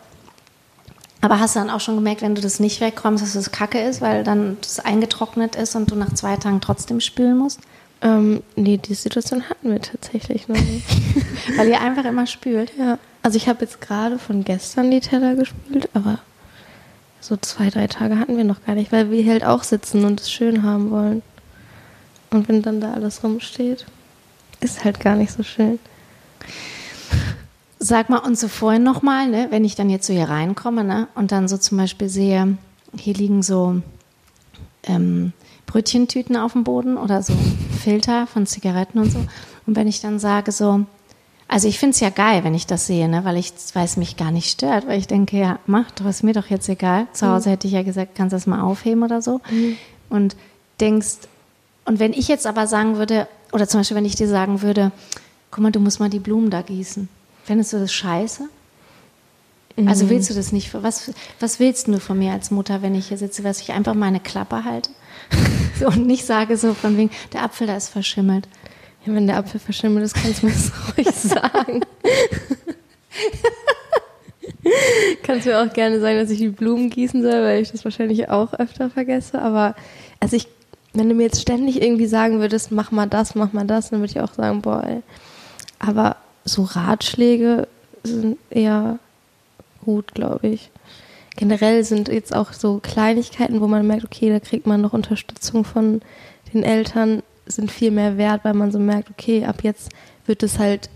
Aber 1.21 1.39
hast 1.39 1.55
du 1.55 1.59
dann 1.59 1.69
auch 1.69 1.79
schon 1.79 1.95
gemerkt, 1.95 2.21
wenn 2.21 2.35
du 2.35 2.41
das 2.41 2.59
nicht 2.59 2.81
wegräumst, 2.81 3.23
dass 3.23 3.35
es 3.35 3.51
kacke 3.51 3.79
ist, 3.79 4.01
weil 4.01 4.23
dann 4.23 4.57
das 4.61 4.79
eingetrocknet 4.79 5.55
ist 5.55 5.75
und 5.75 5.91
du 5.91 5.95
nach 5.95 6.13
zwei 6.13 6.37
Tagen 6.37 6.61
trotzdem 6.61 7.01
spülen 7.01 7.37
musst? 7.37 7.59
Ähm, 8.01 8.43
nee, 8.55 8.77
die 8.77 8.93
Situation 8.93 9.49
hatten 9.49 9.71
wir 9.71 9.81
tatsächlich 9.81 10.47
noch 10.47 10.59
nicht. 10.59 10.87
Weil 11.57 11.67
ihr 11.67 11.81
einfach 11.81 12.05
immer 12.05 12.27
spült. 12.27 12.71
ja. 12.77 12.97
Also 13.21 13.35
ich 13.35 13.49
habe 13.49 13.61
jetzt 13.61 13.81
gerade 13.81 14.17
von 14.17 14.45
gestern 14.45 14.89
die 14.91 15.01
Teller 15.01 15.35
gespült, 15.35 15.89
aber 15.93 16.19
so 17.19 17.35
zwei, 17.35 17.69
drei 17.69 17.87
Tage 17.87 18.17
hatten 18.17 18.37
wir 18.37 18.45
noch 18.45 18.63
gar 18.65 18.75
nicht, 18.75 18.93
weil 18.93 19.11
wir 19.11 19.29
halt 19.29 19.43
auch 19.43 19.63
sitzen 19.63 20.05
und 20.05 20.21
es 20.21 20.31
schön 20.31 20.63
haben 20.63 20.89
wollen. 20.89 21.21
Und 22.31 22.47
wenn 22.47 22.61
dann 22.61 22.79
da 22.79 22.93
alles 22.93 23.23
rumsteht, 23.23 23.85
ist 24.61 24.85
halt 24.85 24.99
gar 25.01 25.15
nicht 25.15 25.33
so 25.33 25.43
schön. 25.43 25.79
Sag 27.79 28.09
mal, 28.09 28.19
und 28.19 28.37
so 28.37 28.47
vorhin 28.47 28.83
nochmal, 28.83 29.27
ne, 29.27 29.47
wenn 29.49 29.65
ich 29.65 29.75
dann 29.75 29.89
jetzt 29.89 30.07
so 30.07 30.13
hier 30.13 30.29
reinkomme, 30.29 30.83
ne, 30.83 31.07
und 31.15 31.31
dann 31.31 31.47
so 31.47 31.57
zum 31.57 31.77
Beispiel 31.77 32.09
sehe, 32.09 32.57
hier 32.97 33.13
liegen 33.13 33.43
so 33.43 33.81
ähm, 34.83 35.33
Brötchentüten 35.65 36.35
auf 36.35 36.53
dem 36.53 36.63
Boden 36.63 36.97
oder 36.97 37.21
so 37.21 37.33
Filter 37.79 38.27
von 38.27 38.45
Zigaretten 38.45 38.99
und 38.99 39.11
so. 39.11 39.19
Und 39.65 39.75
wenn 39.75 39.87
ich 39.87 40.01
dann 40.01 40.19
sage 40.19 40.51
so, 40.51 40.85
also 41.47 41.67
ich 41.67 41.79
finde 41.79 41.95
es 41.95 41.99
ja 41.99 42.11
geil, 42.11 42.43
wenn 42.43 42.53
ich 42.53 42.67
das 42.67 42.85
sehe, 42.85 43.09
ne, 43.09 43.25
weil 43.25 43.37
ich 43.37 43.53
weil 43.73 43.85
es 43.85 43.97
mich 43.97 44.17
gar 44.17 44.31
nicht 44.31 44.51
stört, 44.51 44.87
weil 44.87 44.99
ich 44.99 45.07
denke, 45.07 45.37
ja, 45.37 45.59
mach 45.65 45.89
doch, 45.91 46.05
ist 46.05 46.23
mir 46.23 46.33
doch 46.33 46.47
jetzt 46.47 46.69
egal. 46.69 47.07
Zu 47.13 47.27
Hause 47.27 47.49
hätte 47.49 47.67
ich 47.67 47.73
ja 47.73 47.81
gesagt, 47.81 48.13
kannst 48.15 48.33
du 48.33 48.35
das 48.35 48.45
mal 48.45 48.61
aufheben 48.61 49.01
oder 49.01 49.21
so. 49.21 49.41
Und 50.09 50.35
denkst, 50.79 51.17
und 51.85 51.99
wenn 51.99 52.13
ich 52.13 52.27
jetzt 52.27 52.45
aber 52.45 52.67
sagen 52.67 52.97
würde, 52.97 53.27
oder 53.51 53.67
zum 53.67 53.79
Beispiel, 53.79 53.97
wenn 53.97 54.05
ich 54.05 54.15
dir 54.15 54.27
sagen 54.27 54.61
würde, 54.61 54.91
guck 55.49 55.63
mal, 55.63 55.71
du 55.71 55.79
musst 55.79 55.99
mal 55.99 56.09
die 56.09 56.19
Blumen 56.19 56.51
da 56.51 56.61
gießen. 56.61 57.09
Fändest 57.43 57.73
du 57.73 57.79
das 57.79 57.91
scheiße? 57.91 58.47
Also 59.87 60.09
willst 60.09 60.29
du 60.29 60.33
das 60.33 60.51
nicht? 60.51 60.73
Was, 60.73 61.11
was 61.39 61.59
willst 61.59 61.87
du 61.87 61.99
von 61.99 62.19
mir 62.19 62.33
als 62.33 62.51
Mutter, 62.51 62.81
wenn 62.81 62.95
ich 62.95 63.07
hier 63.07 63.17
sitze, 63.17 63.41
dass 63.41 63.61
ich 63.61 63.71
einfach 63.71 63.93
meine 63.93 64.19
Klappe 64.19 64.63
halte? 64.65 64.91
Und 65.85 66.07
nicht 66.07 66.25
sage 66.25 66.57
so 66.57 66.73
von 66.73 66.97
wegen, 66.97 67.11
der 67.33 67.43
Apfel 67.43 67.67
da 67.67 67.75
ist 67.75 67.89
verschimmelt. 67.89 68.47
Ja, 69.05 69.13
wenn 69.13 69.27
der 69.27 69.37
Apfel 69.37 69.59
verschimmelt 69.59 70.05
ist, 70.05 70.15
kannst 70.15 70.41
du 70.41 70.47
mir 70.47 70.51
das 70.51 70.71
ruhig 70.97 71.09
sagen. 71.11 71.81
kannst 75.23 75.45
mir 75.45 75.61
auch 75.61 75.71
gerne 75.73 75.99
sagen, 75.99 76.17
dass 76.17 76.29
ich 76.29 76.39
die 76.39 76.49
Blumen 76.49 76.89
gießen 76.89 77.21
soll, 77.21 77.43
weil 77.43 77.61
ich 77.61 77.71
das 77.71 77.85
wahrscheinlich 77.85 78.29
auch 78.29 78.53
öfter 78.53 78.89
vergesse. 78.89 79.41
Aber 79.41 79.75
also 80.19 80.35
ich, 80.35 80.47
wenn 80.93 81.07
du 81.09 81.15
mir 81.15 81.23
jetzt 81.23 81.41
ständig 81.41 81.81
irgendwie 81.81 82.07
sagen 82.07 82.39
würdest, 82.39 82.71
mach 82.71 82.91
mal 82.91 83.07
das, 83.07 83.35
mach 83.35 83.53
mal 83.53 83.65
das, 83.65 83.89
dann 83.89 83.99
würde 83.99 84.11
ich 84.11 84.21
auch 84.21 84.33
sagen, 84.33 84.61
boah, 84.61 84.83
ey. 84.85 85.01
Aber 85.79 86.17
so 86.43 86.63
Ratschläge 86.63 87.67
sind 88.03 88.37
eher 88.49 88.99
gut, 89.85 90.13
glaube 90.13 90.47
ich. 90.47 90.71
Generell 91.39 91.85
sind 91.85 92.09
jetzt 92.09 92.35
auch 92.35 92.51
so 92.51 92.81
Kleinigkeiten, 92.83 93.61
wo 93.61 93.67
man 93.67 93.87
merkt, 93.87 94.03
okay, 94.03 94.29
da 94.29 94.41
kriegt 94.41 94.67
man 94.67 94.81
noch 94.81 94.91
Unterstützung 94.91 95.63
von 95.63 96.01
den 96.53 96.63
Eltern, 96.63 97.23
sind 97.45 97.71
viel 97.71 97.91
mehr 97.91 98.17
wert, 98.17 98.41
weil 98.43 98.53
man 98.53 98.73
so 98.73 98.77
merkt, 98.77 99.09
okay, 99.09 99.45
ab 99.45 99.63
jetzt 99.63 99.87
wird 100.25 100.43
es 100.43 100.59
halt 100.59 100.89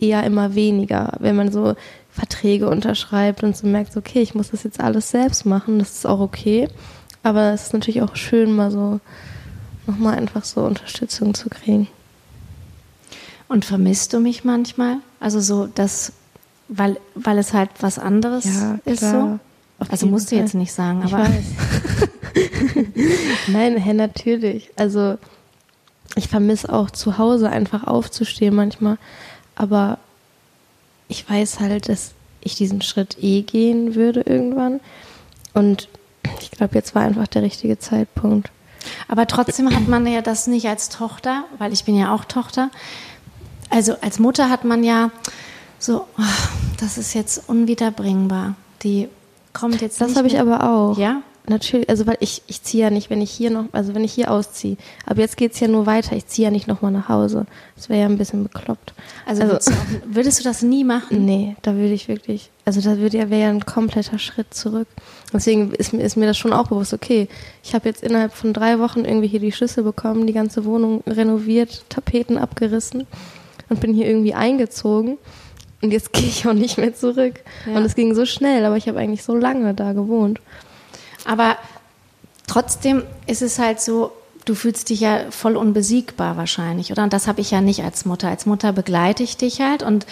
eher 0.00 0.24
immer 0.24 0.54
weniger, 0.54 1.12
wenn 1.20 1.36
man 1.36 1.52
so 1.52 1.74
Verträge 2.10 2.70
unterschreibt 2.70 3.42
und 3.42 3.54
so 3.54 3.66
merkt, 3.66 3.94
okay, 3.98 4.22
ich 4.22 4.34
muss 4.34 4.50
das 4.50 4.62
jetzt 4.62 4.80
alles 4.80 5.10
selbst 5.10 5.44
machen, 5.44 5.78
das 5.78 5.92
ist 5.92 6.06
auch 6.06 6.20
okay. 6.20 6.70
Aber 7.22 7.52
es 7.52 7.64
ist 7.64 7.72
natürlich 7.74 8.00
auch 8.00 8.16
schön, 8.16 8.56
mal 8.56 8.70
so 8.70 9.00
nochmal 9.86 10.16
einfach 10.16 10.46
so 10.46 10.62
Unterstützung 10.62 11.34
zu 11.34 11.50
kriegen. 11.50 11.86
Und 13.46 13.66
vermisst 13.66 14.14
du 14.14 14.20
mich 14.20 14.42
manchmal? 14.42 15.00
Also 15.20 15.40
so, 15.40 15.66
das, 15.66 16.14
weil, 16.68 16.96
weil 17.14 17.36
es 17.36 17.52
halt 17.52 17.68
was 17.80 17.98
anderes 17.98 18.46
Ja, 18.46 18.78
ist 18.86 19.00
so? 19.00 19.38
Also 19.78 20.06
musst 20.06 20.30
du 20.30 20.36
jetzt 20.36 20.52
Fall. 20.52 20.60
nicht 20.60 20.72
sagen, 20.72 21.02
Ich 21.04 21.14
aber. 21.14 21.28
Nein, 23.48 23.76
hä, 23.76 23.92
natürlich. 23.92 24.70
Also 24.76 25.18
ich 26.14 26.28
vermisse 26.28 26.72
auch 26.72 26.90
zu 26.90 27.18
Hause 27.18 27.50
einfach 27.50 27.84
aufzustehen 27.84 28.54
manchmal. 28.54 28.98
Aber 29.54 29.98
ich 31.08 31.28
weiß 31.28 31.60
halt, 31.60 31.88
dass 31.88 32.12
ich 32.40 32.54
diesen 32.56 32.80
Schritt 32.82 33.16
eh 33.20 33.42
gehen 33.42 33.94
würde 33.94 34.20
irgendwann. 34.20 34.80
Und 35.52 35.88
ich 36.40 36.50
glaube, 36.50 36.74
jetzt 36.74 36.94
war 36.94 37.02
einfach 37.02 37.26
der 37.26 37.42
richtige 37.42 37.78
Zeitpunkt. 37.78 38.50
Aber 39.08 39.26
trotzdem 39.26 39.74
hat 39.74 39.88
man 39.88 40.06
ja 40.06 40.22
das 40.22 40.46
nicht 40.46 40.68
als 40.68 40.88
Tochter, 40.88 41.44
weil 41.58 41.72
ich 41.72 41.84
bin 41.84 41.96
ja 41.96 42.14
auch 42.14 42.24
Tochter. 42.24 42.70
Also 43.68 43.96
als 44.00 44.18
Mutter 44.18 44.48
hat 44.48 44.64
man 44.64 44.84
ja 44.84 45.10
so, 45.78 46.06
oh, 46.18 46.22
das 46.78 46.98
ist 46.98 47.14
jetzt 47.14 47.48
unwiederbringbar. 47.48 48.54
Die 48.82 49.08
kommt 49.58 49.80
jetzt 49.80 50.00
Das 50.00 50.16
habe 50.16 50.26
ich 50.28 50.38
aber 50.38 50.70
auch. 50.70 50.98
Ja? 50.98 51.22
Natürlich, 51.48 51.88
also 51.88 52.08
weil 52.08 52.16
ich, 52.18 52.42
ich 52.48 52.62
ziehe 52.64 52.82
ja 52.82 52.90
nicht, 52.90 53.08
wenn 53.08 53.20
ich 53.22 53.30
hier 53.30 53.50
noch, 53.50 53.66
also 53.70 53.94
wenn 53.94 54.02
ich 54.02 54.12
hier 54.12 54.32
ausziehe. 54.32 54.76
Aber 55.06 55.20
jetzt 55.20 55.36
geht's 55.36 55.60
ja 55.60 55.68
nur 55.68 55.86
weiter. 55.86 56.16
Ich 56.16 56.26
ziehe 56.26 56.46
ja 56.48 56.50
nicht 56.50 56.66
nochmal 56.66 56.90
nach 56.90 57.08
Hause. 57.08 57.46
Das 57.76 57.88
wäre 57.88 58.00
ja 58.00 58.06
ein 58.06 58.18
bisschen 58.18 58.42
bekloppt. 58.42 58.94
Also, 59.26 59.42
würdest, 59.44 59.68
du 59.68 59.72
auch, 59.72 59.76
würdest 60.06 60.40
du 60.40 60.42
das 60.42 60.62
nie 60.62 60.82
machen? 60.82 61.24
Nee, 61.24 61.54
da 61.62 61.74
würde 61.76 61.92
ich 61.92 62.08
wirklich, 62.08 62.50
also 62.64 62.80
da 62.80 62.98
würde 62.98 63.18
ja 63.18 63.30
wäre 63.30 63.42
ja 63.42 63.50
ein 63.50 63.64
kompletter 63.64 64.18
Schritt 64.18 64.52
zurück. 64.54 64.88
Deswegen 65.32 65.70
ist, 65.72 65.92
mir- 65.92 66.02
ist 66.02 66.16
mir 66.16 66.26
das 66.26 66.36
schon 66.36 66.52
auch 66.52 66.66
bewusst, 66.66 66.92
okay, 66.92 67.28
ich 67.62 67.76
habe 67.76 67.88
jetzt 67.88 68.02
innerhalb 68.02 68.32
von 68.32 68.52
drei 68.52 68.80
Wochen 68.80 69.04
irgendwie 69.04 69.28
hier 69.28 69.38
die 69.40 69.52
Schlüssel 69.52 69.84
bekommen, 69.84 70.26
die 70.26 70.32
ganze 70.32 70.64
Wohnung 70.64 71.04
renoviert, 71.06 71.84
Tapeten 71.88 72.38
abgerissen 72.38 73.06
und 73.68 73.78
bin 73.80 73.94
hier 73.94 74.06
irgendwie 74.08 74.34
eingezogen. 74.34 75.16
Und 75.82 75.92
jetzt 75.92 76.12
gehe 76.12 76.26
ich 76.26 76.46
auch 76.46 76.52
nicht 76.52 76.78
mehr 76.78 76.94
zurück. 76.94 77.34
Ja. 77.66 77.76
Und 77.76 77.84
es 77.84 77.94
ging 77.94 78.14
so 78.14 78.26
schnell, 78.26 78.64
aber 78.64 78.76
ich 78.76 78.88
habe 78.88 78.98
eigentlich 78.98 79.22
so 79.22 79.34
lange 79.34 79.74
da 79.74 79.92
gewohnt. 79.92 80.40
Aber 81.24 81.56
trotzdem 82.46 83.02
ist 83.26 83.42
es 83.42 83.58
halt 83.58 83.80
so, 83.80 84.12
du 84.44 84.54
fühlst 84.54 84.88
dich 84.88 85.00
ja 85.00 85.30
voll 85.30 85.56
unbesiegbar 85.56 86.36
wahrscheinlich, 86.36 86.92
oder? 86.92 87.02
Und 87.02 87.12
das 87.12 87.26
habe 87.26 87.40
ich 87.40 87.50
ja 87.50 87.60
nicht 87.60 87.82
als 87.82 88.04
Mutter. 88.04 88.28
Als 88.28 88.46
Mutter 88.46 88.72
begleite 88.72 89.22
ich 89.22 89.36
dich 89.36 89.60
halt 89.60 89.82
und 89.82 90.06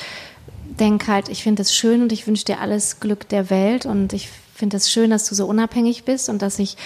denke 0.79 1.11
halt, 1.11 1.29
ich 1.29 1.43
finde 1.43 1.63
es 1.63 1.75
schön 1.75 2.03
und 2.03 2.13
ich 2.13 2.27
wünsche 2.27 2.45
dir 2.45 2.61
alles 2.61 3.01
Glück 3.01 3.29
der 3.29 3.49
Welt 3.49 3.87
und 3.87 4.13
ich 4.13 4.29
finde 4.55 4.77
es 4.77 4.91
schön, 4.91 5.11
dass 5.11 5.25
du 5.25 5.35
so 5.35 5.47
unabhängig 5.47 6.05
bist 6.05 6.29
und 6.29 6.43
dass 6.43 6.59
ich 6.59 6.77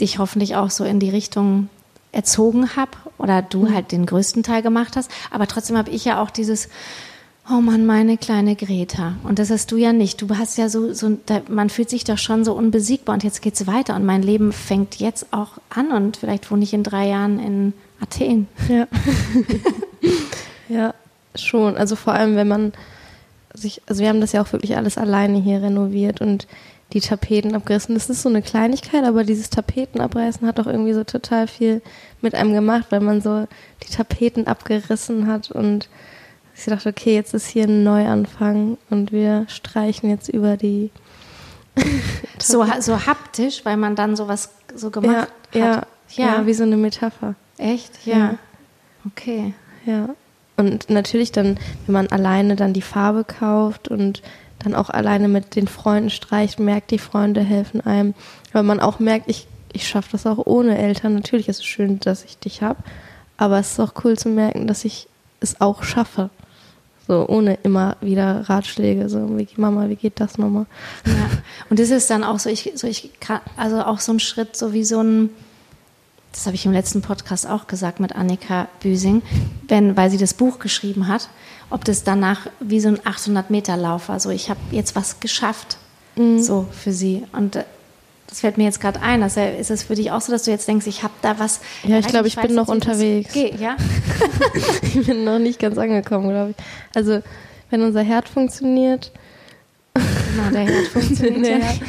dich 0.00 0.18
hoffentlich 0.18 0.54
auch 0.56 0.70
so 0.70 0.84
in 0.84 1.00
die 1.00 1.10
Richtung 1.10 1.68
erzogen 2.12 2.76
habe 2.76 2.92
oder 3.18 3.42
du 3.42 3.72
halt 3.72 3.92
den 3.92 4.06
größten 4.06 4.42
Teil 4.42 4.62
gemacht 4.62 4.96
hast. 4.96 5.10
Aber 5.30 5.46
trotzdem 5.46 5.76
habe 5.76 5.90
ich 5.90 6.04
ja 6.04 6.22
auch 6.22 6.30
dieses, 6.30 6.68
oh 7.50 7.60
Mann, 7.60 7.86
meine 7.86 8.18
kleine 8.18 8.56
Greta. 8.56 9.16
Und 9.24 9.38
das 9.38 9.50
hast 9.50 9.72
du 9.72 9.76
ja 9.76 9.92
nicht. 9.92 10.20
Du 10.20 10.28
hast 10.36 10.58
ja 10.58 10.68
so, 10.68 10.92
so 10.92 11.18
da, 11.26 11.42
man 11.48 11.70
fühlt 11.70 11.90
sich 11.90 12.04
doch 12.04 12.18
schon 12.18 12.44
so 12.44 12.52
unbesiegbar 12.54 13.14
und 13.14 13.24
jetzt 13.24 13.42
geht's 13.42 13.66
weiter 13.66 13.96
und 13.96 14.04
mein 14.04 14.22
Leben 14.22 14.52
fängt 14.52 14.96
jetzt 14.96 15.32
auch 15.32 15.52
an 15.70 15.92
und 15.92 16.18
vielleicht 16.18 16.50
wohne 16.50 16.64
ich 16.64 16.74
in 16.74 16.82
drei 16.82 17.08
Jahren 17.08 17.38
in 17.38 17.72
Athen. 18.00 18.48
Ja. 18.68 18.86
ja, 20.68 20.94
schon. 21.34 21.76
Also 21.76 21.96
vor 21.96 22.12
allem, 22.12 22.36
wenn 22.36 22.48
man 22.48 22.72
sich, 23.54 23.82
also 23.86 24.02
wir 24.02 24.08
haben 24.08 24.20
das 24.20 24.32
ja 24.32 24.42
auch 24.42 24.52
wirklich 24.52 24.76
alles 24.76 24.98
alleine 24.98 25.38
hier 25.38 25.62
renoviert 25.62 26.20
und 26.20 26.46
die 26.92 27.00
Tapeten 27.00 27.54
abgerissen. 27.54 27.94
Das 27.94 28.08
ist 28.08 28.22
so 28.22 28.28
eine 28.28 28.40
Kleinigkeit, 28.40 29.04
aber 29.04 29.24
dieses 29.24 29.50
Tapetenabreißen 29.50 30.46
hat 30.46 30.58
doch 30.58 30.66
irgendwie 30.66 30.94
so 30.94 31.04
total 31.04 31.46
viel 31.46 31.82
mit 32.22 32.34
einem 32.34 32.54
gemacht, 32.54 32.86
weil 32.90 33.00
man 33.00 33.20
so 33.20 33.46
die 33.82 33.92
Tapeten 33.92 34.46
abgerissen 34.46 35.26
hat 35.26 35.50
und 35.50 35.88
ich 36.58 36.64
dachte, 36.64 36.88
okay, 36.88 37.14
jetzt 37.14 37.34
ist 37.34 37.46
hier 37.46 37.64
ein 37.64 37.84
Neuanfang 37.84 38.78
und 38.90 39.12
wir 39.12 39.46
streichen 39.48 40.10
jetzt 40.10 40.28
über 40.28 40.56
die. 40.56 40.90
So, 42.40 42.64
so 42.80 43.06
haptisch, 43.06 43.64
weil 43.64 43.76
man 43.76 43.96
dann 43.96 44.14
sowas 44.14 44.50
so 44.72 44.90
gemacht 44.90 45.28
ja, 45.52 45.76
hat. 45.76 45.86
ja, 46.16 46.36
ja, 46.36 46.46
wie 46.46 46.54
so 46.54 46.62
eine 46.62 46.76
Metapher. 46.76 47.34
Echt? 47.56 48.06
Ja. 48.06 48.16
Ja. 48.16 48.34
Okay. 49.06 49.54
Ja. 49.84 50.10
Und 50.56 50.88
natürlich 50.88 51.32
dann, 51.32 51.58
wenn 51.86 51.92
man 51.92 52.06
alleine 52.08 52.56
dann 52.56 52.72
die 52.72 52.82
Farbe 52.82 53.24
kauft 53.24 53.88
und 53.88 54.22
dann 54.58 54.74
auch 54.74 54.90
alleine 54.90 55.28
mit 55.28 55.56
den 55.56 55.68
Freunden 55.68 56.10
streicht, 56.10 56.58
merkt, 56.58 56.90
die 56.90 56.98
Freunde 56.98 57.42
helfen 57.42 57.80
einem. 57.80 58.14
Weil 58.52 58.62
man 58.64 58.80
auch 58.80 58.98
merkt, 58.98 59.28
ich, 59.28 59.46
ich 59.72 59.86
schaffe 59.86 60.10
das 60.12 60.26
auch 60.26 60.38
ohne 60.46 60.78
Eltern. 60.78 61.14
Natürlich 61.14 61.48
ist 61.48 61.58
es 61.58 61.64
schön, 61.64 62.00
dass 62.00 62.24
ich 62.24 62.38
dich 62.38 62.62
habe, 62.62 62.82
aber 63.36 63.58
es 63.58 63.72
ist 63.72 63.80
auch 63.80 63.94
cool 64.04 64.18
zu 64.18 64.28
merken, 64.28 64.66
dass 64.66 64.84
ich 64.84 65.08
es 65.40 65.60
auch 65.60 65.82
schaffe. 65.82 66.30
So, 67.08 67.26
ohne 67.26 67.54
immer 67.62 67.96
wieder 68.02 68.48
Ratschläge. 68.48 69.08
So, 69.08 69.38
wie, 69.38 69.48
Mama, 69.56 69.88
wie 69.88 69.96
geht 69.96 70.20
das 70.20 70.36
nochmal? 70.36 70.66
Ja. 71.06 71.12
Und 71.70 71.80
das 71.80 71.88
ist 71.88 72.10
dann 72.10 72.22
auch 72.22 72.38
so, 72.38 72.50
ich, 72.50 72.72
so 72.74 72.86
ich 72.86 73.10
kann, 73.18 73.40
also 73.56 73.80
auch 73.82 73.98
so 73.98 74.12
ein 74.12 74.20
Schritt, 74.20 74.56
so 74.56 74.74
wie 74.74 74.84
so 74.84 75.02
ein, 75.02 75.30
das 76.32 76.44
habe 76.44 76.54
ich 76.54 76.66
im 76.66 76.72
letzten 76.72 77.00
Podcast 77.00 77.48
auch 77.48 77.66
gesagt 77.66 77.98
mit 77.98 78.14
Annika 78.14 78.68
Büsing, 78.80 79.22
wenn, 79.66 79.96
weil 79.96 80.10
sie 80.10 80.18
das 80.18 80.34
Buch 80.34 80.58
geschrieben 80.58 81.08
hat, 81.08 81.30
ob 81.70 81.82
das 81.86 82.04
danach 82.04 82.46
wie 82.60 82.80
so 82.80 82.88
ein 82.88 83.00
800 83.02 83.48
Meter 83.48 83.78
Lauf 83.78 84.10
war. 84.10 84.20
So, 84.20 84.28
ich 84.28 84.50
habe 84.50 84.60
jetzt 84.70 84.94
was 84.94 85.18
geschafft, 85.18 85.78
so 86.38 86.66
für 86.72 86.92
sie. 86.92 87.24
Und 87.32 87.56
äh, 87.56 87.64
Das 88.28 88.40
fällt 88.40 88.58
mir 88.58 88.64
jetzt 88.64 88.80
gerade 88.80 89.00
ein. 89.00 89.22
Also 89.22 89.40
ist 89.40 89.70
es 89.70 89.84
für 89.84 89.94
dich 89.94 90.10
auch 90.10 90.20
so, 90.20 90.30
dass 90.30 90.42
du 90.42 90.50
jetzt 90.50 90.68
denkst, 90.68 90.86
ich 90.86 91.02
habe 91.02 91.14
da 91.22 91.38
was. 91.38 91.60
Ja, 91.82 91.98
ich 91.98 92.06
glaube, 92.06 92.28
ich, 92.28 92.36
bin 92.36 92.54
noch 92.54 92.68
unterwegs. 92.68 93.30
Okay, 93.30 93.54
ja. 93.58 93.76
ich 94.82 95.06
bin 95.06 95.24
noch 95.24 95.38
nicht 95.38 95.58
ganz 95.58 95.78
angekommen, 95.78 96.28
glaube 96.28 96.50
ich. 96.50 96.56
Also, 96.94 97.22
wenn 97.70 97.82
unser 97.82 98.02
Herd 98.02 98.28
funktioniert. 98.28 99.12
Genau, 99.94 100.50
der 100.52 100.60
Herd 100.60 100.86
funktioniert. 100.92 101.62
ja. 101.62 101.86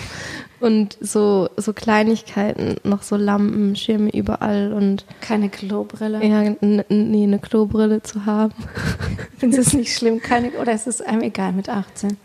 Und 0.62 0.98
so, 1.00 1.50
so 1.56 1.72
Kleinigkeiten, 1.72 2.76
noch 2.84 3.04
so 3.04 3.16
Lampen, 3.16 3.76
Schirme 3.76 4.10
überall 4.12 4.74
und. 4.74 5.06
Keine 5.22 5.50
Klobrille. 5.50 6.26
Ja, 6.26 6.56
nee, 6.62 7.24
eine 7.24 7.40
Klobrille 7.40 8.02
zu 8.02 8.26
haben. 8.26 8.54
Findest 9.38 9.58
du 9.58 9.62
es 9.62 9.74
nicht 9.74 9.96
schlimm? 9.96 10.22
Keine, 10.22 10.52
oder 10.52 10.74
ist 10.74 10.88
es 10.88 11.02
einem 11.02 11.22
egal 11.22 11.52
mit 11.52 11.70
18? 11.70 12.18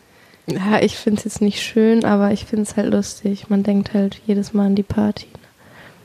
Ja, 0.46 0.80
ich 0.80 0.96
finde 0.96 1.18
es 1.18 1.24
jetzt 1.24 1.40
nicht 1.40 1.62
schön, 1.62 2.04
aber 2.04 2.30
ich 2.32 2.44
finde 2.44 2.64
es 2.64 2.76
halt 2.76 2.92
lustig. 2.92 3.48
Man 3.48 3.62
denkt 3.62 3.94
halt 3.94 4.20
jedes 4.26 4.52
Mal 4.52 4.66
an 4.66 4.74
die 4.74 4.82
Party. 4.82 5.26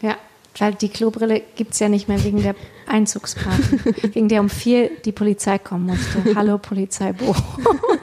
Ja, 0.01 0.15
weil 0.57 0.73
die 0.73 0.89
Klobrille 0.89 1.41
gibt 1.55 1.73
es 1.73 1.79
ja 1.79 1.89
nicht 1.89 2.07
mehr 2.07 2.23
wegen 2.23 2.41
der 2.41 2.55
Einzugsparty, 2.87 3.79
wegen 4.13 4.29
der 4.29 4.39
um 4.39 4.49
vier 4.49 4.89
die 5.03 5.11
Polizei 5.11 5.57
kommen 5.57 5.87
musste. 5.87 6.35
Hallo 6.35 6.57
Polizeibuch. 6.57 7.35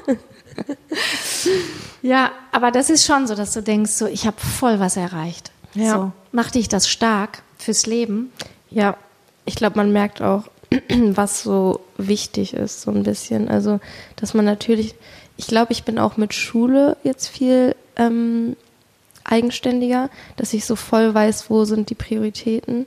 ja, 2.03 2.31
aber 2.53 2.71
das 2.71 2.91
ist 2.91 3.07
schon 3.07 3.27
so, 3.27 3.35
dass 3.35 3.55
du 3.55 3.63
denkst, 3.63 3.93
so 3.93 4.07
ich 4.07 4.27
habe 4.27 4.37
voll 4.39 4.79
was 4.79 4.97
erreicht. 4.97 5.51
Ja. 5.75 5.95
So, 5.95 6.13
macht 6.33 6.55
dich 6.55 6.69
das 6.69 6.89
stark 6.89 7.43
fürs 7.59 7.87
Leben? 7.87 8.31
Ja, 8.71 8.97
ich 9.47 9.55
glaube, 9.55 9.77
man 9.77 9.93
merkt 9.93 10.21
auch, 10.21 10.45
was 10.91 11.43
so 11.43 11.81
wichtig 11.97 12.55
ist, 12.55 12.83
so 12.83 12.91
ein 12.91 13.05
bisschen. 13.05 13.49
Also, 13.49 13.81
dass 14.17 14.35
man 14.35 14.45
natürlich 14.45 14.95
ich 15.37 15.47
glaube, 15.47 15.73
ich 15.73 15.85
bin 15.85 15.99
auch 15.99 16.17
mit 16.17 16.35
Schule 16.35 16.97
jetzt 17.03 17.29
viel 17.29 17.75
ähm, 17.97 18.57
eigenständiger, 19.25 20.09
dass 20.37 20.53
ich 20.53 20.65
so 20.65 20.77
voll 20.77 21.15
weiß, 21.15 21.51
wo 21.51 21.65
sind 21.65 21.91
die 21.91 21.95
Prioritäten 21.95 22.87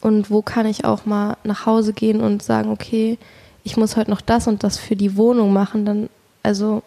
und 0.00 0.30
wo 0.30 0.42
kann 0.42 0.66
ich 0.66 0.84
auch 0.84 1.06
mal 1.06 1.36
nach 1.44 1.66
Hause 1.66 1.92
gehen 1.92 2.20
und 2.20 2.42
sagen, 2.42 2.70
okay, 2.70 3.18
ich 3.64 3.76
muss 3.76 3.96
heute 3.96 4.10
noch 4.10 4.20
das 4.20 4.46
und 4.46 4.62
das 4.62 4.78
für 4.78 4.96
die 4.96 5.16
Wohnung 5.16 5.52
machen, 5.52 5.84
dann 5.84 6.08
also 6.42 6.82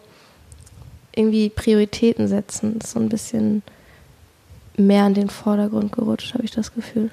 irgendwie 1.14 1.50
Prioritäten 1.50 2.28
setzen, 2.28 2.78
ist 2.78 2.92
so 2.92 3.00
ein 3.00 3.08
bisschen 3.08 3.62
mehr 4.76 5.06
in 5.06 5.14
den 5.14 5.28
Vordergrund 5.28 5.92
gerutscht, 5.92 6.34
habe 6.34 6.44
ich 6.44 6.50
das 6.50 6.72
Gefühl. 6.72 7.10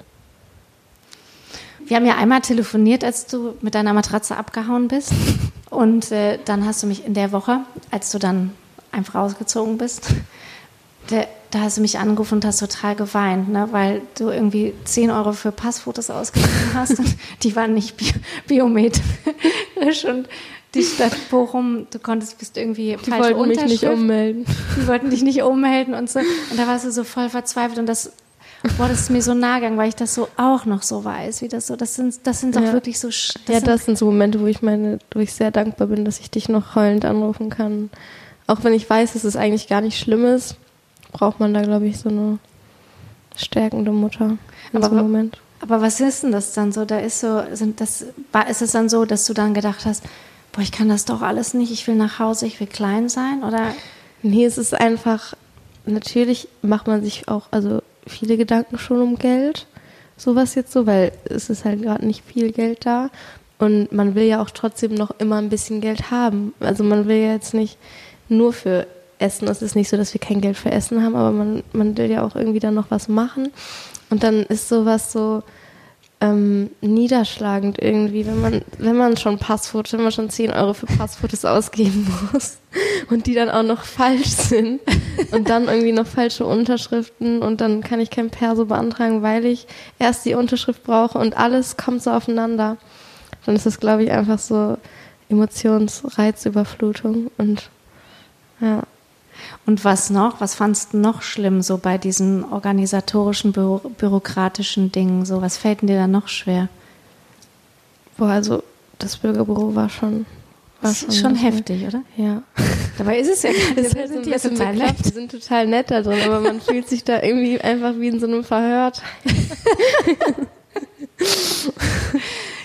Wir 1.84 1.96
haben 1.96 2.06
ja 2.06 2.16
einmal 2.16 2.40
telefoniert, 2.42 3.02
als 3.02 3.26
du 3.26 3.54
mit 3.60 3.74
deiner 3.74 3.92
Matratze 3.92 4.36
abgehauen 4.36 4.88
bist. 4.88 5.12
Und 5.70 6.12
äh, 6.12 6.38
dann 6.44 6.64
hast 6.64 6.82
du 6.82 6.86
mich 6.86 7.04
in 7.04 7.14
der 7.14 7.32
Woche, 7.32 7.60
als 7.90 8.10
du 8.10 8.18
dann 8.18 8.52
einfach 8.92 9.16
rausgezogen 9.16 9.78
bist, 9.78 10.08
der, 11.10 11.28
da 11.50 11.60
hast 11.60 11.78
du 11.78 11.80
mich 11.80 11.98
angerufen 11.98 12.34
und 12.34 12.44
hast 12.44 12.60
total 12.60 12.94
geweint, 12.94 13.48
ne? 13.48 13.68
weil 13.70 14.02
du 14.18 14.30
irgendwie 14.30 14.74
10 14.84 15.10
Euro 15.10 15.32
für 15.32 15.52
Passfotos 15.52 16.10
ausgegeben 16.10 16.70
hast 16.74 16.98
und 16.98 17.16
die 17.42 17.56
waren 17.56 17.74
nicht 17.74 17.96
bi 17.96 18.12
biometrisch 18.46 20.04
und 20.06 20.28
die 20.74 20.82
Stadt 20.82 21.16
Bochum, 21.30 21.86
du 21.90 21.98
konntest, 21.98 22.38
bist 22.38 22.58
irgendwie 22.58 22.96
die 23.02 23.10
falsche 23.10 23.36
wollten 23.36 23.48
mich 23.48 23.64
nicht 23.64 23.84
ummelden. 23.84 24.44
Die 24.76 24.86
wollten 24.86 25.08
dich 25.08 25.22
nicht 25.22 25.42
ummelden 25.42 25.94
und 25.94 26.10
so. 26.10 26.18
Und 26.18 26.58
da 26.58 26.66
warst 26.66 26.84
du 26.84 26.92
so 26.92 27.04
voll 27.04 27.30
verzweifelt 27.30 27.78
und 27.78 27.86
das 27.86 28.12
Boah, 28.76 28.88
das 28.88 29.00
ist 29.00 29.10
mir 29.10 29.22
so 29.22 29.34
nah 29.34 29.56
gegangen, 29.56 29.76
weil 29.76 29.88
ich 29.88 29.94
das 29.94 30.14
so 30.14 30.28
auch 30.36 30.64
noch 30.64 30.82
so 30.82 31.04
weiß, 31.04 31.42
wie 31.42 31.48
das 31.48 31.68
so, 31.68 31.76
das 31.76 31.94
sind, 31.94 32.26
das 32.26 32.40
sind 32.40 32.56
doch 32.56 32.62
ja. 32.62 32.72
wirklich 32.72 32.98
so. 32.98 33.08
Das 33.08 33.38
ja, 33.46 33.60
das 33.60 33.84
sind 33.84 33.96
so 33.96 34.06
Momente, 34.06 34.40
wo 34.40 34.46
ich 34.46 34.62
meine, 34.62 34.98
wo 35.12 35.20
ich 35.20 35.32
sehr 35.32 35.50
dankbar 35.50 35.86
bin, 35.86 36.04
dass 36.04 36.18
ich 36.18 36.30
dich 36.30 36.48
noch 36.48 36.74
heulend 36.74 37.04
anrufen 37.04 37.50
kann. 37.50 37.90
Auch 38.48 38.64
wenn 38.64 38.72
ich 38.72 38.88
weiß, 38.88 39.12
dass 39.12 39.24
es 39.24 39.36
eigentlich 39.36 39.68
gar 39.68 39.80
nicht 39.80 39.98
schlimm 39.98 40.24
ist, 40.24 40.56
braucht 41.12 41.38
man 41.38 41.54
da, 41.54 41.62
glaube 41.62 41.86
ich, 41.86 41.98
so 41.98 42.08
eine 42.08 42.38
stärkende 43.36 43.92
Mutter 43.92 44.38
in 44.72 44.78
aber, 44.78 44.86
so 44.86 44.92
einem 44.92 45.02
Moment. 45.02 45.38
Aber 45.60 45.80
was 45.80 46.00
ist 46.00 46.24
denn 46.24 46.32
das 46.32 46.52
dann 46.52 46.72
so? 46.72 46.84
Da 46.84 46.98
ist 46.98 47.20
so, 47.20 47.42
sind 47.52 47.80
das, 47.80 48.06
ist 48.50 48.62
es 48.62 48.72
dann 48.72 48.88
so, 48.88 49.04
dass 49.04 49.24
du 49.26 49.34
dann 49.34 49.54
gedacht 49.54 49.86
hast, 49.86 50.02
boah, 50.52 50.62
ich 50.62 50.72
kann 50.72 50.88
das 50.88 51.04
doch 51.04 51.22
alles 51.22 51.54
nicht, 51.54 51.70
ich 51.70 51.86
will 51.86 51.94
nach 51.94 52.18
Hause, 52.18 52.46
ich 52.46 52.58
will 52.58 52.66
klein 52.66 53.08
sein, 53.08 53.44
oder? 53.44 53.74
Nee, 54.22 54.44
es 54.44 54.58
ist 54.58 54.74
einfach, 54.74 55.34
natürlich 55.86 56.48
macht 56.62 56.88
man 56.88 57.02
sich 57.02 57.28
auch, 57.28 57.46
also 57.52 57.82
viele 58.08 58.36
Gedanken 58.36 58.78
schon 58.78 59.00
um 59.00 59.16
Geld, 59.16 59.66
sowas 60.16 60.54
jetzt 60.54 60.72
so, 60.72 60.86
weil 60.86 61.12
es 61.24 61.50
ist 61.50 61.64
halt 61.64 61.82
gerade 61.82 62.06
nicht 62.06 62.24
viel 62.24 62.52
Geld 62.52 62.86
da. 62.86 63.10
Und 63.58 63.92
man 63.92 64.14
will 64.14 64.24
ja 64.24 64.40
auch 64.40 64.50
trotzdem 64.50 64.94
noch 64.94 65.10
immer 65.18 65.36
ein 65.36 65.48
bisschen 65.48 65.80
Geld 65.80 66.10
haben. 66.10 66.54
Also 66.60 66.84
man 66.84 67.08
will 67.08 67.16
ja 67.16 67.32
jetzt 67.32 67.54
nicht 67.54 67.76
nur 68.28 68.52
für 68.52 68.86
Essen, 69.18 69.48
es 69.48 69.62
ist 69.62 69.74
nicht 69.74 69.88
so, 69.88 69.96
dass 69.96 70.14
wir 70.14 70.20
kein 70.20 70.40
Geld 70.40 70.56
für 70.56 70.70
Essen 70.70 71.02
haben, 71.02 71.16
aber 71.16 71.32
man, 71.32 71.62
man 71.72 71.96
will 71.96 72.10
ja 72.10 72.24
auch 72.24 72.36
irgendwie 72.36 72.60
dann 72.60 72.74
noch 72.74 72.90
was 72.90 73.08
machen. 73.08 73.50
Und 74.10 74.22
dann 74.22 74.44
ist 74.44 74.68
sowas 74.68 75.12
so, 75.12 75.42
ähm, 76.20 76.70
niederschlagend 76.80 77.80
irgendwie, 77.80 78.26
wenn 78.26 78.40
man, 78.40 78.62
wenn 78.78 78.96
man 78.96 79.16
schon 79.16 79.38
Passfotos, 79.38 79.92
wenn 79.92 80.02
man 80.02 80.10
schon 80.10 80.30
10 80.30 80.50
Euro 80.50 80.74
für 80.74 80.86
Passfotos 80.86 81.44
ausgeben 81.44 82.12
muss 82.32 82.58
und 83.10 83.26
die 83.26 83.34
dann 83.34 83.50
auch 83.50 83.62
noch 83.62 83.84
falsch 83.84 84.26
sind 84.26 84.80
und 85.30 85.48
dann 85.48 85.68
irgendwie 85.68 85.92
noch 85.92 86.06
falsche 86.06 86.44
Unterschriften 86.44 87.42
und 87.42 87.60
dann 87.60 87.82
kann 87.82 88.00
ich 88.00 88.10
kein 88.10 88.30
Perso 88.30 88.64
beantragen, 88.64 89.22
weil 89.22 89.44
ich 89.44 89.68
erst 90.00 90.24
die 90.24 90.34
Unterschrift 90.34 90.82
brauche 90.82 91.18
und 91.18 91.36
alles 91.36 91.76
kommt 91.76 92.02
so 92.02 92.10
aufeinander. 92.10 92.78
Dann 93.46 93.54
ist 93.54 93.66
das, 93.66 93.78
glaube 93.78 94.02
ich, 94.02 94.10
einfach 94.10 94.40
so 94.40 94.76
Emotionsreizüberflutung 95.28 97.30
und 97.38 97.70
ja. 98.60 98.82
Und 99.68 99.84
was 99.84 100.08
noch? 100.08 100.40
Was 100.40 100.54
fandst 100.54 100.94
du 100.94 100.96
noch 100.96 101.20
schlimm 101.20 101.60
so 101.60 101.76
bei 101.76 101.98
diesen 101.98 102.42
organisatorischen, 102.42 103.52
büro 103.52 103.80
bürokratischen 103.98 104.90
Dingen? 104.92 105.26
So, 105.26 105.42
was 105.42 105.58
fällt 105.58 105.82
dir 105.82 105.98
da 105.98 106.06
noch 106.06 106.28
schwer? 106.28 106.70
Boah, 108.16 108.28
also 108.28 108.62
das 108.98 109.18
Bürgerbüro 109.18 109.74
war 109.74 109.90
schon. 109.90 110.24
War 110.80 110.94
schon, 110.94 111.12
schon 111.12 111.34
heftig, 111.34 111.86
oder? 111.86 112.00
Ja. 112.16 112.42
Dabei 112.96 113.18
ist 113.18 113.28
es 113.28 113.42
ja 113.42 113.50
gar 113.74 113.74
nicht. 113.74 113.94
Das 113.94 114.08
sind 114.10 114.24
die 114.24 114.56
total 114.56 114.74
nett. 114.74 115.04
Die 115.04 115.10
sind 115.10 115.30
total 115.30 115.66
nett 115.66 115.90
da 115.90 116.00
drin, 116.00 116.22
aber 116.24 116.40
man 116.40 116.62
fühlt 116.62 116.88
sich 116.88 117.04
da 117.04 117.22
irgendwie 117.22 117.60
einfach 117.60 117.92
wie 117.98 118.08
in 118.08 118.20
so 118.20 118.26
einem 118.26 118.44
Verhör. 118.44 118.92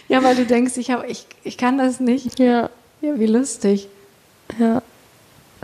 ja, 0.08 0.24
weil 0.24 0.38
du 0.38 0.46
denkst, 0.46 0.78
ich, 0.78 0.90
hab, 0.90 1.06
ich, 1.10 1.26
ich 1.44 1.58
kann 1.58 1.78
das 1.78 2.00
nicht. 2.00 2.40
Ja. 2.40 2.70
Ja, 3.02 3.20
wie 3.20 3.28
lustig. 3.28 3.90
Ja. 4.58 4.82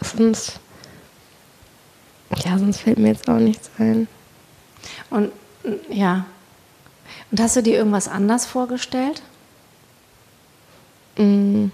Sonst 0.03 0.59
ja, 2.37 2.57
sonst 2.57 2.81
fällt 2.81 2.99
mir 2.99 3.09
jetzt 3.09 3.29
auch 3.29 3.39
nichts 3.39 3.69
ein. 3.77 4.07
Und 5.09 5.31
ja. 5.89 6.25
Und 7.31 7.39
hast 7.39 7.55
du 7.55 7.63
dir 7.63 7.75
irgendwas 7.75 8.07
anders 8.07 8.45
vorgestellt? 8.45 9.21
Mm. 11.17 11.67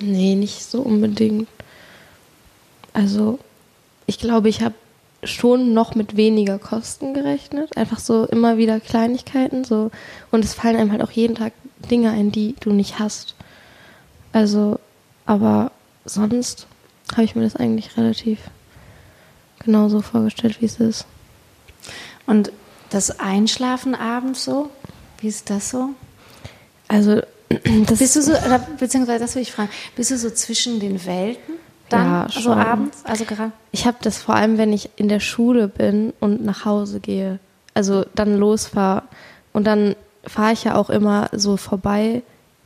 Nee, 0.00 0.34
nicht 0.34 0.62
so 0.62 0.82
unbedingt. 0.82 1.48
Also, 2.92 3.38
ich 4.06 4.18
glaube, 4.18 4.48
ich 4.48 4.62
habe 4.62 4.74
schon 5.24 5.72
noch 5.72 5.94
mit 5.94 6.16
weniger 6.16 6.58
Kosten 6.58 7.14
gerechnet. 7.14 7.76
Einfach 7.76 7.98
so 7.98 8.24
immer 8.26 8.58
wieder 8.58 8.80
Kleinigkeiten. 8.80 9.64
So. 9.64 9.90
Und 10.30 10.44
es 10.44 10.54
fallen 10.54 10.76
einem 10.76 10.92
halt 10.92 11.02
auch 11.02 11.10
jeden 11.10 11.34
Tag 11.34 11.52
Dinge 11.90 12.10
ein, 12.10 12.30
die 12.30 12.54
du 12.60 12.72
nicht 12.72 12.98
hast. 12.98 13.34
Also, 14.32 14.78
aber 15.24 15.72
sonst 16.04 16.66
habe 17.12 17.24
ich 17.24 17.34
mir 17.34 17.42
das 17.42 17.56
eigentlich 17.56 17.96
relativ 17.96 18.38
genauso 19.66 20.00
vorgestellt, 20.00 20.60
wie 20.60 20.66
es 20.66 20.80
ist. 20.80 21.04
Und 22.26 22.50
das 22.90 23.20
Einschlafen 23.20 23.94
abends 23.94 24.44
so, 24.44 24.70
wie 25.20 25.28
ist 25.28 25.50
das 25.50 25.70
so? 25.70 25.90
Also, 26.88 27.20
das 27.86 27.98
bist 27.98 28.16
du 28.16 28.22
so, 28.22 28.32
oder, 28.32 28.58
beziehungsweise 28.78 29.20
das 29.20 29.34
will 29.34 29.42
ich 29.42 29.52
fragen, 29.52 29.70
bist 29.94 30.10
du 30.10 30.18
so 30.18 30.30
zwischen 30.30 30.80
den 30.80 31.04
Welten? 31.04 31.54
Dann, 31.88 32.06
ja, 32.06 32.22
also 32.34 32.52
abends, 32.52 33.04
also 33.04 33.24
gerade. 33.24 33.52
Ich 33.70 33.86
habe 33.86 33.98
das 34.02 34.18
vor 34.18 34.34
allem, 34.34 34.58
wenn 34.58 34.72
ich 34.72 34.90
in 34.96 35.08
der 35.08 35.20
Schule 35.20 35.68
bin 35.68 36.12
und 36.18 36.44
nach 36.44 36.64
Hause 36.64 36.98
gehe, 36.98 37.38
also 37.74 38.04
dann 38.14 38.38
losfahre 38.38 39.04
und 39.52 39.66
dann 39.68 39.94
fahre 40.26 40.52
ich 40.52 40.64
ja 40.64 40.74
auch 40.74 40.90
immer 40.90 41.28
so 41.32 41.56
vorbei, 41.56 42.22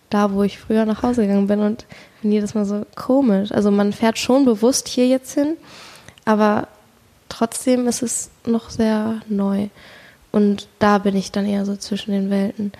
da 0.08 0.32
wo 0.32 0.42
ich 0.42 0.58
früher 0.58 0.86
nach 0.86 1.02
Hause 1.02 1.22
gegangen 1.22 1.48
bin 1.48 1.60
und 1.60 1.84
bin 2.22 2.32
jedes 2.32 2.54
Mal 2.54 2.64
so 2.64 2.86
komisch. 2.96 3.52
Also 3.52 3.70
man 3.70 3.92
fährt 3.92 4.18
schon 4.18 4.46
bewusst 4.46 4.88
hier 4.88 5.06
jetzt 5.06 5.34
hin, 5.34 5.56
aber 6.24 6.68
trotzdem 7.30 7.88
ist 7.88 8.02
es 8.02 8.30
noch 8.44 8.68
sehr 8.68 9.20
neu. 9.28 9.68
Und 10.32 10.68
da 10.78 10.98
bin 10.98 11.16
ich 11.16 11.32
dann 11.32 11.46
eher 11.46 11.64
so 11.64 11.76
zwischen 11.76 12.12
den 12.12 12.30
Welten. 12.30 12.72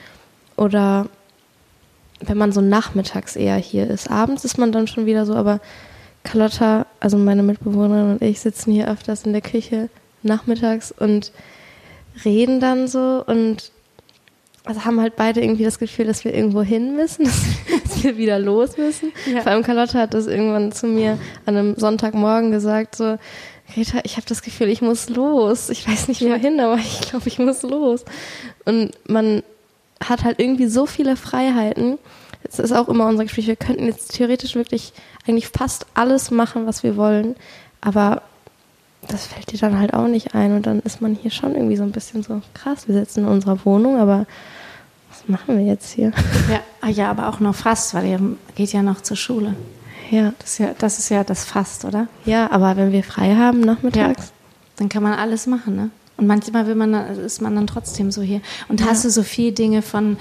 Oder 0.57 1.09
wenn 2.21 2.37
man 2.37 2.53
so 2.53 2.61
nachmittags 2.61 3.35
eher 3.35 3.57
hier 3.57 3.89
ist. 3.89 4.11
Abends 4.11 4.45
ist 4.45 4.59
man 4.59 4.73
dann 4.73 4.87
schon 4.87 5.07
wieder 5.07 5.25
so, 5.25 5.35
aber 5.35 5.61
Carlotta, 6.23 6.87
also 7.01 7.17
meine 7.17 7.43
Mitbewohnerin 7.43 8.13
und 8.13 8.23
ich 8.23 8.41
sitzen 8.41 8.73
hier 8.73 8.89
öfters 8.89 9.25
in 9.25 9.33
der 9.33 9.41
Küche 9.41 9.89
nachmittags 10.23 10.93
und 10.93 11.33
reden 12.25 12.61
dann 12.61 12.89
so 12.89 13.25
und 13.27 13.73
also 14.65 14.85
haben 14.85 15.01
halt 15.01 15.17
beide 15.17 15.41
irgendwie 15.41 15.65
das 15.65 15.79
Gefühl, 15.79 16.07
dass 16.07 16.25
wir 16.25 16.35
irgendwo 16.35 16.63
hin 16.63 16.95
müssen. 16.95 17.25
Das, 17.25 17.43
dass 17.85 18.05
wir 18.05 18.19
wieder 18.19 18.39
los 18.39 18.77
müssen. 18.77 19.13
Ja. 19.33 19.41
Vor 19.41 19.53
allem 19.53 19.63
Carlotta 19.63 19.99
hat 19.99 20.13
das 20.13 20.27
irgendwann 20.27 20.73
zu 20.73 20.87
mir 20.87 21.19
an 21.47 21.57
einem 21.57 21.77
Sonntagmorgen 21.77 22.51
gesagt, 22.51 22.97
so, 22.97 23.17
Greta, 23.75 24.01
ich 24.05 24.17
habe 24.17 24.27
das 24.27 24.43
Gefühl, 24.43 24.69
ich 24.69 24.83
muss 24.83 25.09
los. 25.09 25.71
Ich 25.71 25.87
weiß 25.89 26.09
nicht 26.09 26.23
wohin, 26.23 26.61
aber 26.61 26.77
ich 26.77 27.01
glaube, 27.03 27.29
ich 27.29 27.39
muss 27.39 27.63
los. 27.63 28.05
Und 28.65 28.93
man 29.09 29.43
hat 30.03 30.25
halt 30.25 30.41
irgendwie 30.41 30.67
so 30.67 30.87
viele 30.87 31.17
Freiheiten. 31.17 31.99
Es 32.43 32.59
ist 32.59 32.73
auch 32.73 32.89
immer 32.89 33.07
unser 33.07 33.25
Gespräch, 33.25 33.47
wir 33.47 33.57
könnten 33.57 33.85
jetzt 33.85 34.15
theoretisch 34.15 34.55
wirklich 34.55 34.93
eigentlich 35.27 35.49
fast 35.49 35.87
alles 35.95 36.31
machen, 36.31 36.67
was 36.67 36.83
wir 36.83 36.97
wollen, 36.97 37.37
aber 37.81 38.23
das 39.09 39.27
fällt 39.27 39.53
dir 39.53 39.59
dann 39.59 39.79
halt 39.79 39.95
auch 39.95 40.07
nicht 40.07 40.35
ein 40.35 40.55
und 40.55 40.67
dann 40.67 40.81
ist 40.81 41.01
man 41.01 41.15
hier 41.15 41.31
schon 41.31 41.55
irgendwie 41.55 41.77
so 41.77 41.83
ein 41.83 41.93
bisschen 41.93 42.23
so 42.23 42.43
krass. 42.55 42.89
Wir 42.89 42.95
sitzen 42.95 43.21
in 43.21 43.27
unserer 43.27 43.65
Wohnung, 43.65 43.99
aber 43.99 44.27
was 45.11 45.29
machen 45.29 45.59
wir 45.59 45.65
jetzt 45.65 45.93
hier? 45.93 46.13
Ja, 46.51 46.61
ah 46.81 46.89
ja, 46.89 47.11
aber 47.11 47.29
auch 47.29 47.41
noch 47.41 47.55
fast, 47.55 47.95
weil 47.95 48.07
ihr 48.07 48.21
geht 48.55 48.73
ja 48.73 48.83
noch 48.83 49.03
zur 49.03 49.17
Schule. 49.17 49.55
Ja, 50.11 50.33
Das 50.39 50.51
ist 50.53 50.59
ja 50.59 50.75
das, 50.79 50.99
ist 50.99 51.09
ja 51.09 51.25
das 51.25 51.45
fast, 51.45 51.85
oder? 51.85 52.09
ja, 52.25 52.51
aber 52.51 52.77
wenn 52.77 52.93
wir 52.93 53.03
frei 53.05 53.35
haben 53.37 53.61
nachmittags, 53.61 54.33
Dann 54.77 54.89
kann 54.89 55.03
man 55.03 55.13
alles 55.13 55.47
machen, 55.47 55.77
ne? 55.77 55.91
Und 56.17 56.27
manchmal 56.27 56.67
will 56.67 56.75
man, 56.75 56.93
ist 56.95 57.41
man 57.41 57.55
dann 57.55 57.67
trotzdem 57.67 58.11
so 58.11 58.21
hier. 58.21 58.41
Und 58.69 58.85
hast 58.85 59.05
du 59.05 59.11
so 59.11 59.23
viele 59.23 59.53
Dinge 59.53 59.81
von 59.83 60.19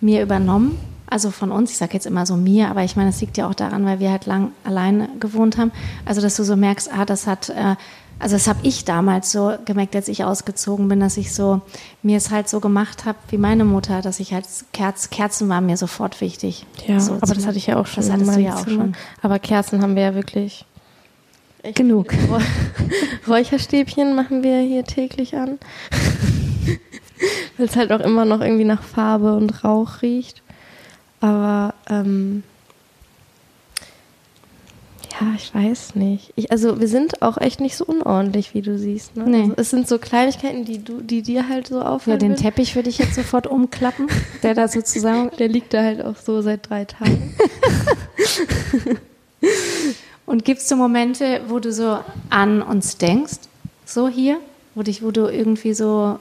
mir 0.00 0.22
übernommen? 0.22 0.78
Also 1.06 1.30
von 1.30 1.50
uns, 1.50 1.70
ich 1.70 1.76
sage 1.78 1.94
jetzt 1.94 2.06
immer 2.06 2.26
so 2.26 2.36
mir, 2.36 2.68
aber 2.68 2.84
ich 2.84 2.94
meine, 2.94 3.10
das 3.10 3.20
liegt 3.20 3.36
ja 3.38 3.48
auch 3.48 3.54
daran, 3.54 3.84
weil 3.86 4.00
wir 4.00 4.10
halt 4.10 4.26
lang 4.26 4.52
alleine 4.64 5.08
gewohnt 5.18 5.56
haben. 5.58 5.72
Also 6.04 6.20
dass 6.20 6.36
du 6.36 6.44
so 6.44 6.56
merkst, 6.56 6.90
ah, 6.92 7.04
das 7.04 7.26
hat, 7.26 7.48
äh, 7.48 7.74
also 8.20 8.36
das 8.36 8.46
habe 8.46 8.60
ich 8.62 8.84
damals 8.84 9.32
so 9.32 9.54
gemerkt, 9.64 9.96
als 9.96 10.06
ich 10.08 10.24
ausgezogen 10.24 10.88
bin, 10.88 11.00
dass 11.00 11.16
ich 11.16 11.34
so 11.34 11.62
mir 12.02 12.18
es 12.18 12.30
halt 12.30 12.48
so 12.50 12.60
gemacht 12.60 13.06
habe 13.06 13.18
wie 13.30 13.38
meine 13.38 13.64
Mutter, 13.64 14.02
dass 14.02 14.20
ich 14.20 14.34
halt 14.34 14.44
Kerz, 14.72 15.08
Kerzen 15.08 15.48
waren 15.48 15.64
mir 15.66 15.78
sofort 15.78 16.20
wichtig. 16.20 16.66
Ja, 16.86 17.00
so 17.00 17.14
aber 17.14 17.34
das 17.34 17.46
hatte 17.46 17.56
ich 17.56 17.66
ja 17.66 17.76
auch 17.80 17.86
schon. 17.86 18.02
Das 18.02 18.12
hattest 18.12 18.36
du 18.36 18.40
ja 18.40 18.54
auch 18.56 18.64
Zimmer. 18.64 18.82
schon. 18.82 18.96
Aber 19.22 19.38
Kerzen 19.38 19.80
haben 19.82 19.96
wir 19.96 20.02
ja 20.02 20.14
wirklich. 20.14 20.66
echt 21.62 21.76
Genug. 21.76 22.12
Räucherstäbchen 23.26 24.14
machen 24.14 24.42
wir 24.42 24.60
hier 24.60 24.84
täglich 24.84 25.36
an. 25.36 25.58
Weil 27.56 27.66
es 27.66 27.76
halt 27.76 27.90
auch 27.90 28.00
immer 28.00 28.26
noch 28.26 28.40
irgendwie 28.42 28.64
nach 28.64 28.82
Farbe 28.82 29.34
und 29.34 29.64
Rauch 29.64 30.02
riecht. 30.02 30.42
Aber 31.20 31.74
ähm, 31.88 32.42
ja, 35.20 35.26
ich 35.36 35.54
weiß 35.54 35.94
nicht. 35.96 36.32
Ich, 36.36 36.50
also 36.50 36.80
wir 36.80 36.88
sind 36.88 37.20
auch 37.22 37.36
echt 37.38 37.60
nicht 37.60 37.76
so 37.76 37.84
unordentlich, 37.84 38.54
wie 38.54 38.62
du 38.62 38.78
siehst. 38.78 39.16
Ne? 39.16 39.24
Nee. 39.26 39.40
Also, 39.42 39.54
es 39.56 39.70
sind 39.70 39.88
so 39.88 39.98
Kleinigkeiten, 39.98 40.64
die 40.64 40.82
du, 40.82 41.00
die 41.02 41.22
dir 41.22 41.48
halt 41.48 41.68
so 41.68 41.80
Ja, 41.80 41.90
auffallen. 41.90 42.18
den 42.18 42.30
würden. 42.30 42.42
Teppich 42.42 42.74
würde 42.74 42.88
ich 42.88 42.98
jetzt 42.98 43.14
sofort 43.14 43.46
umklappen, 43.46 44.06
der 44.42 44.54
da 44.54 44.66
sozusagen 44.68 45.30
Der 45.38 45.48
liegt 45.48 45.74
da 45.74 45.82
halt 45.82 46.02
auch 46.04 46.16
so 46.16 46.40
seit 46.42 46.68
drei 46.68 46.84
Tagen. 46.86 47.34
Und 50.26 50.44
gibt 50.44 50.60
es 50.60 50.68
so 50.68 50.76
Momente, 50.76 51.40
wo 51.48 51.58
du 51.58 51.72
so 51.72 51.98
an 52.30 52.62
uns 52.62 52.96
denkst, 52.98 53.34
so 53.84 54.08
hier, 54.08 54.38
wo 54.74 54.82
dich, 54.82 55.02
wo 55.02 55.10
du 55.10 55.26
irgendwie 55.26 55.74
so 55.74 56.18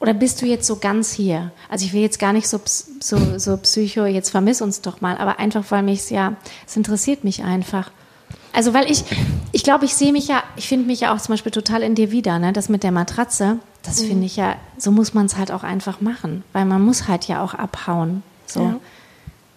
oder 0.00 0.14
bist 0.14 0.40
du 0.42 0.46
jetzt 0.46 0.66
so 0.66 0.76
ganz 0.76 1.12
hier? 1.12 1.50
Also 1.68 1.84
ich 1.84 1.92
will 1.92 2.00
jetzt 2.00 2.18
gar 2.18 2.32
nicht 2.32 2.48
so 2.48 2.60
so, 2.64 3.38
so 3.38 3.56
Psycho, 3.56 4.04
jetzt 4.04 4.30
vermiss 4.30 4.60
uns 4.60 4.80
doch 4.80 5.00
mal, 5.00 5.16
aber 5.18 5.38
einfach 5.38 5.64
weil 5.70 5.82
mich 5.82 6.10
ja, 6.10 6.36
es 6.66 6.76
interessiert 6.76 7.24
mich 7.24 7.42
einfach. 7.42 7.90
Also 8.52 8.74
weil 8.74 8.90
ich, 8.90 9.04
ich 9.52 9.62
glaube, 9.62 9.84
ich 9.84 9.94
sehe 9.94 10.12
mich 10.12 10.28
ja, 10.28 10.42
ich 10.56 10.68
finde 10.68 10.86
mich 10.86 11.00
ja 11.00 11.14
auch 11.14 11.20
zum 11.20 11.34
Beispiel 11.34 11.52
total 11.52 11.82
in 11.82 11.94
dir 11.94 12.10
wieder, 12.10 12.38
ne? 12.38 12.52
Das 12.52 12.68
mit 12.68 12.82
der 12.82 12.92
Matratze, 12.92 13.58
das 13.82 14.02
finde 14.02 14.26
ich 14.26 14.36
ja, 14.36 14.56
so 14.76 14.90
muss 14.90 15.14
man 15.14 15.26
es 15.26 15.36
halt 15.36 15.52
auch 15.52 15.62
einfach 15.62 16.00
machen, 16.00 16.44
weil 16.52 16.64
man 16.64 16.82
muss 16.82 17.08
halt 17.08 17.28
ja 17.28 17.42
auch 17.42 17.54
abhauen, 17.54 18.22
so. 18.46 18.62
Ja. 18.62 18.80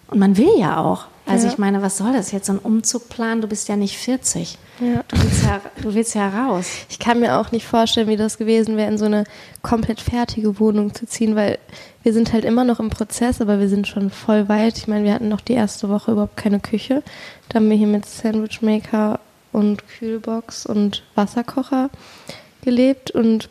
Und 0.08 0.18
man 0.18 0.36
will 0.36 0.50
ja 0.58 0.78
auch. 0.78 1.06
Also 1.26 1.46
Ja. 1.46 1.52
ich 1.52 1.58
meine, 1.58 1.82
was 1.82 1.98
soll 1.98 2.12
das 2.12 2.32
jetzt, 2.32 2.46
so 2.46 2.52
ein 2.54 2.58
Umzugplan? 2.58 3.40
Du 3.40 3.46
bist 3.48 3.68
ja 3.68 3.76
nicht 3.76 3.96
40. 3.96 4.58
Ja. 4.80 5.04
Du 5.08 5.22
willst 5.22 5.44
ja, 5.44 5.60
du 5.82 5.94
willst 5.94 6.14
ja 6.14 6.28
raus. 6.28 6.66
Ich 6.90 6.98
kann 6.98 7.20
mir 7.20 7.38
auch 7.38 7.52
nicht 7.52 7.66
vorstellen, 7.66 8.08
wie 8.08 8.16
das 8.16 8.38
gewesen 8.38 8.76
wäre, 8.76 8.90
in 8.90 8.98
so 8.98 9.04
eine 9.04 9.24
komplett 9.62 10.00
fertige 10.00 10.58
Wohnung 10.58 10.94
zu 10.94 11.06
ziehen, 11.06 11.36
weil 11.36 11.58
wir 12.02 12.12
sind 12.12 12.32
halt 12.32 12.44
immer 12.44 12.64
noch 12.64 12.80
im 12.80 12.90
Prozess, 12.90 13.40
aber 13.40 13.60
wir 13.60 13.68
sind 13.68 13.86
schon 13.86 14.10
voll 14.10 14.48
weit. 14.48 14.76
Ich 14.78 14.88
meine, 14.88 15.04
wir 15.04 15.14
hatten 15.14 15.28
noch 15.28 15.40
die 15.40 15.52
erste 15.52 15.88
Woche 15.88 16.10
überhaupt 16.12 16.36
keine 16.36 16.58
Küche. 16.58 17.02
Da 17.48 17.56
haben 17.56 17.70
wir 17.70 17.76
hier 17.76 17.86
mit 17.86 18.04
Sandwichmaker 18.04 19.20
und 19.52 19.86
Kühlbox 19.86 20.66
und 20.66 21.04
Wasserkocher 21.14 21.90
gelebt 22.64 23.12
und 23.12 23.48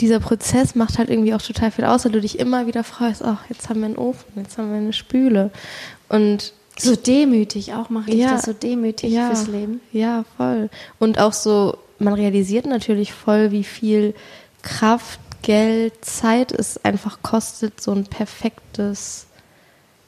dieser 0.00 0.20
Prozess 0.20 0.74
macht 0.74 0.98
halt 0.98 1.08
irgendwie 1.10 1.34
auch 1.34 1.42
total 1.42 1.70
viel 1.70 1.84
aus, 1.84 2.04
weil 2.04 2.12
du 2.12 2.20
dich 2.20 2.38
immer 2.38 2.66
wieder 2.66 2.82
freust, 2.84 3.22
ach, 3.22 3.44
jetzt 3.48 3.68
haben 3.68 3.80
wir 3.80 3.86
einen 3.86 3.96
Ofen, 3.96 4.24
jetzt 4.36 4.58
haben 4.58 4.70
wir 4.70 4.78
eine 4.78 4.92
Spüle. 4.92 5.50
Und 6.08 6.52
So 6.76 6.96
demütig 6.96 7.74
auch, 7.74 7.88
macht 7.90 8.08
dich 8.08 8.16
Ja. 8.20 8.32
das 8.32 8.42
so 8.42 8.52
demütig 8.52 9.14
fürs 9.14 9.46
Leben. 9.46 9.80
Ja, 9.92 10.24
voll. 10.36 10.68
Und 10.98 11.20
auch 11.20 11.32
so, 11.32 11.78
man 12.00 12.14
realisiert 12.14 12.66
natürlich 12.66 13.12
voll, 13.12 13.52
wie 13.52 13.62
viel 13.62 14.14
Kraft, 14.62 15.20
Geld, 15.42 16.04
Zeit 16.04 16.50
es 16.52 16.82
einfach 16.84 17.18
kostet, 17.22 17.80
so 17.80 17.92
ein 17.92 18.04
perfektes 18.06 19.26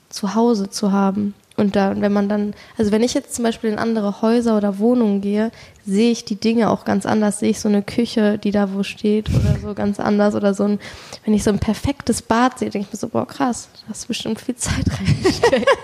Zuhause 0.08 0.70
zu 0.70 0.90
haben. 0.92 1.34
Und 1.56 1.74
da, 1.74 1.94
wenn 1.98 2.12
man 2.12 2.28
dann, 2.28 2.52
also 2.76 2.92
wenn 2.92 3.02
ich 3.02 3.14
jetzt 3.14 3.34
zum 3.34 3.42
Beispiel 3.44 3.70
in 3.70 3.78
andere 3.78 4.20
Häuser 4.20 4.56
oder 4.58 4.78
Wohnungen 4.78 5.22
gehe, 5.22 5.50
sehe 5.86 6.10
ich 6.12 6.24
die 6.26 6.36
Dinge 6.36 6.68
auch 6.68 6.84
ganz 6.84 7.06
anders. 7.06 7.38
Sehe 7.38 7.48
ich 7.50 7.60
so 7.60 7.68
eine 7.68 7.82
Küche, 7.82 8.36
die 8.38 8.50
da 8.50 8.74
wo 8.74 8.82
steht 8.82 9.30
oder 9.30 9.56
so 9.62 9.72
ganz 9.74 9.98
anders 9.98 10.34
oder 10.34 10.52
so 10.52 10.64
ein, 10.64 10.78
wenn 11.24 11.32
ich 11.32 11.42
so 11.44 11.50
ein 11.50 11.58
perfektes 11.58 12.20
Bad 12.20 12.58
sehe, 12.58 12.68
denke 12.68 12.88
ich 12.88 12.92
mir 12.92 12.98
so, 12.98 13.08
boah 13.08 13.26
krass, 13.26 13.68
da 13.72 13.90
hast 13.90 14.04
du 14.04 14.08
bestimmt 14.08 14.40
viel 14.40 14.56
Zeit 14.56 14.84
reingesteckt. 15.00 15.68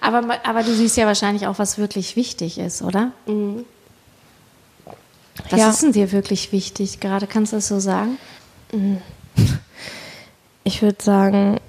Aber, 0.00 0.24
aber 0.42 0.62
du 0.64 0.74
siehst 0.74 0.96
ja 0.96 1.06
wahrscheinlich 1.06 1.46
auch, 1.46 1.60
was 1.60 1.78
wirklich 1.78 2.16
wichtig 2.16 2.58
ist, 2.58 2.82
oder? 2.82 3.12
Was 5.50 5.60
Ja. 5.60 5.70
ist 5.70 5.82
denn 5.82 5.92
dir 5.92 6.10
wirklich 6.10 6.50
wichtig 6.50 6.98
gerade? 6.98 7.28
Kannst 7.28 7.52
du 7.52 7.56
das 7.58 7.68
so 7.68 7.78
sagen? 7.78 8.18
Ich 10.64 10.82
würde 10.82 11.00
sagen, 11.00 11.60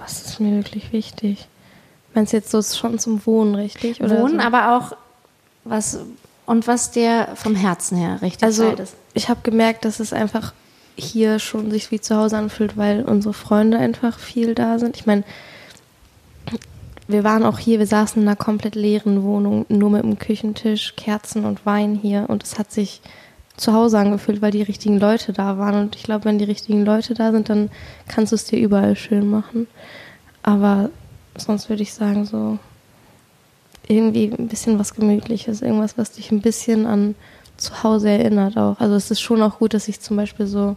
was 0.00 0.22
ist 0.22 0.40
mir 0.40 0.56
wirklich 0.56 0.92
wichtig? 0.92 1.46
Meinst 2.14 2.32
du 2.32 2.36
jetzt 2.36 2.50
so 2.50 2.62
schon 2.62 2.98
zum 2.98 3.24
Wohnen, 3.26 3.54
richtig? 3.54 4.02
Oder 4.02 4.20
Wohnen, 4.20 4.40
so? 4.40 4.46
aber 4.46 4.76
auch 4.76 4.96
was 5.64 6.00
und 6.44 6.66
was 6.66 6.90
dir 6.90 7.28
vom 7.34 7.54
Herzen 7.54 7.96
her 7.96 8.20
richtig 8.20 8.42
Also 8.42 8.70
ist. 8.70 8.94
ich 9.14 9.28
habe 9.28 9.40
gemerkt, 9.42 9.84
dass 9.84 10.00
es 10.00 10.12
einfach 10.12 10.52
hier 10.96 11.38
schon 11.38 11.70
sich 11.70 11.90
wie 11.90 12.00
zu 12.00 12.16
Hause 12.16 12.36
anfühlt, 12.36 12.76
weil 12.76 13.04
unsere 13.04 13.32
Freunde 13.32 13.78
einfach 13.78 14.18
viel 14.18 14.54
da 14.54 14.78
sind. 14.78 14.96
Ich 14.96 15.06
meine, 15.06 15.24
wir 17.08 17.24
waren 17.24 17.44
auch 17.44 17.58
hier, 17.58 17.78
wir 17.78 17.86
saßen 17.86 18.20
in 18.20 18.28
einer 18.28 18.36
komplett 18.36 18.74
leeren 18.74 19.22
Wohnung, 19.22 19.66
nur 19.68 19.90
mit 19.90 20.02
einem 20.02 20.18
Küchentisch, 20.18 20.94
Kerzen 20.96 21.44
und 21.44 21.64
Wein 21.64 21.94
hier 21.94 22.26
und 22.28 22.42
es 22.42 22.58
hat 22.58 22.72
sich 22.72 23.00
zu 23.62 23.72
Hause 23.72 23.98
angefühlt, 23.98 24.42
weil 24.42 24.50
die 24.50 24.62
richtigen 24.62 24.98
Leute 24.98 25.32
da 25.32 25.56
waren 25.56 25.76
und 25.76 25.94
ich 25.94 26.02
glaube, 26.02 26.24
wenn 26.24 26.38
die 26.38 26.44
richtigen 26.44 26.84
Leute 26.84 27.14
da 27.14 27.30
sind, 27.30 27.48
dann 27.48 27.70
kannst 28.08 28.32
du 28.32 28.36
es 28.36 28.44
dir 28.44 28.58
überall 28.58 28.96
schön 28.96 29.30
machen. 29.30 29.68
Aber 30.42 30.90
sonst 31.36 31.68
würde 31.68 31.82
ich 31.82 31.94
sagen, 31.94 32.24
so 32.24 32.58
irgendwie 33.86 34.32
ein 34.36 34.48
bisschen 34.48 34.80
was 34.80 34.94
Gemütliches, 34.94 35.62
irgendwas, 35.62 35.96
was 35.96 36.12
dich 36.12 36.32
ein 36.32 36.40
bisschen 36.40 36.86
an 36.86 37.14
zu 37.56 37.84
Hause 37.84 38.10
erinnert 38.10 38.56
auch. 38.56 38.80
Also 38.80 38.96
es 38.96 39.12
ist 39.12 39.20
schon 39.20 39.40
auch 39.42 39.58
gut, 39.58 39.74
dass 39.74 39.86
ich 39.86 40.00
zum 40.00 40.16
Beispiel 40.16 40.46
so 40.46 40.74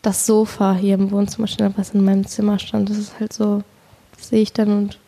das 0.00 0.24
Sofa 0.24 0.74
hier 0.74 0.94
im 0.94 1.10
Wohnzimmer 1.10 1.48
stehen 1.48 1.74
was 1.76 1.90
in 1.90 2.04
meinem 2.04 2.26
Zimmer 2.26 2.60
stand. 2.60 2.90
Das 2.90 2.96
ist 2.96 3.18
halt 3.18 3.32
so, 3.32 3.64
das 4.16 4.28
sehe 4.28 4.42
ich 4.42 4.52
dann 4.52 4.70
und 4.70 4.98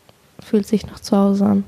fühlt 0.41 0.67
sich 0.67 0.87
noch 0.89 0.99
zu 0.99 1.17
Hause 1.17 1.45
an. 1.47 1.65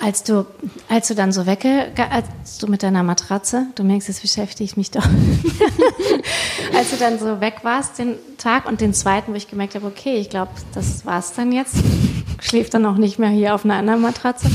Als 0.00 0.22
du, 0.22 0.46
als 0.88 1.08
du 1.08 1.16
dann 1.16 1.32
so 1.32 1.46
wegge, 1.46 1.88
als 2.10 2.58
du 2.58 2.68
mit 2.68 2.84
deiner 2.84 3.02
Matratze, 3.02 3.66
du 3.74 3.82
merkst, 3.82 4.08
es 4.08 4.20
beschäftigt 4.20 4.76
mich 4.76 4.92
doch. 4.92 5.04
als 6.74 6.90
du 6.90 6.96
dann 6.96 7.18
so 7.18 7.40
weg 7.40 7.56
warst 7.62 7.98
den 7.98 8.14
Tag 8.38 8.68
und 8.68 8.80
den 8.80 8.94
zweiten, 8.94 9.32
wo 9.32 9.36
ich 9.36 9.48
gemerkt 9.48 9.74
habe, 9.74 9.86
okay, 9.86 10.14
ich 10.16 10.30
glaube, 10.30 10.52
das 10.72 11.04
war's 11.04 11.32
dann 11.32 11.50
jetzt. 11.50 11.74
Schläft 12.40 12.74
dann 12.74 12.86
auch 12.86 12.96
nicht 12.96 13.18
mehr 13.18 13.30
hier 13.30 13.56
auf 13.56 13.64
einer 13.64 13.74
anderen 13.74 14.00
Matratze. 14.00 14.48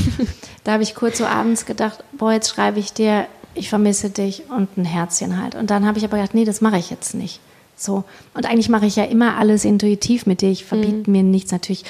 Da 0.64 0.72
habe 0.72 0.82
ich 0.82 0.94
kurz 0.94 1.18
so 1.18 1.26
abends 1.26 1.66
gedacht, 1.66 2.02
boah, 2.12 2.32
jetzt 2.32 2.48
schreibe 2.48 2.80
ich 2.80 2.94
dir, 2.94 3.26
ich 3.54 3.68
vermisse 3.68 4.08
dich 4.08 4.44
und 4.48 4.78
ein 4.78 4.86
Herzchen 4.86 5.42
halt. 5.42 5.54
Und 5.54 5.68
dann 5.68 5.86
habe 5.86 5.98
ich 5.98 6.04
aber 6.04 6.16
gedacht, 6.16 6.34
nee, 6.34 6.46
das 6.46 6.62
mache 6.62 6.78
ich 6.78 6.88
jetzt 6.88 7.14
nicht. 7.14 7.40
So. 7.76 8.04
Und 8.32 8.46
eigentlich 8.46 8.68
mache 8.68 8.86
ich 8.86 8.96
ja 8.96 9.04
immer 9.04 9.36
alles 9.36 9.64
intuitiv 9.64 10.26
mit 10.26 10.40
dir. 10.40 10.50
Ich 10.50 10.64
verbiete 10.64 11.10
mir 11.10 11.22
nichts. 11.22 11.52
Natürlich 11.52 11.84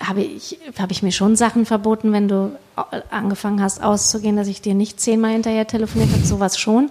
habe 0.00 0.22
ich, 0.22 0.58
habe 0.78 0.92
ich 0.92 1.02
mir 1.02 1.12
schon 1.12 1.36
Sachen 1.36 1.66
verboten, 1.66 2.12
wenn 2.12 2.28
du 2.28 2.56
angefangen 3.10 3.62
hast 3.62 3.82
auszugehen, 3.82 4.36
dass 4.36 4.48
ich 4.48 4.62
dir 4.62 4.74
nicht 4.74 5.00
zehnmal 5.00 5.32
hinterher 5.32 5.66
telefoniert 5.66 6.12
habe, 6.12 6.24
sowas 6.24 6.58
schon, 6.58 6.90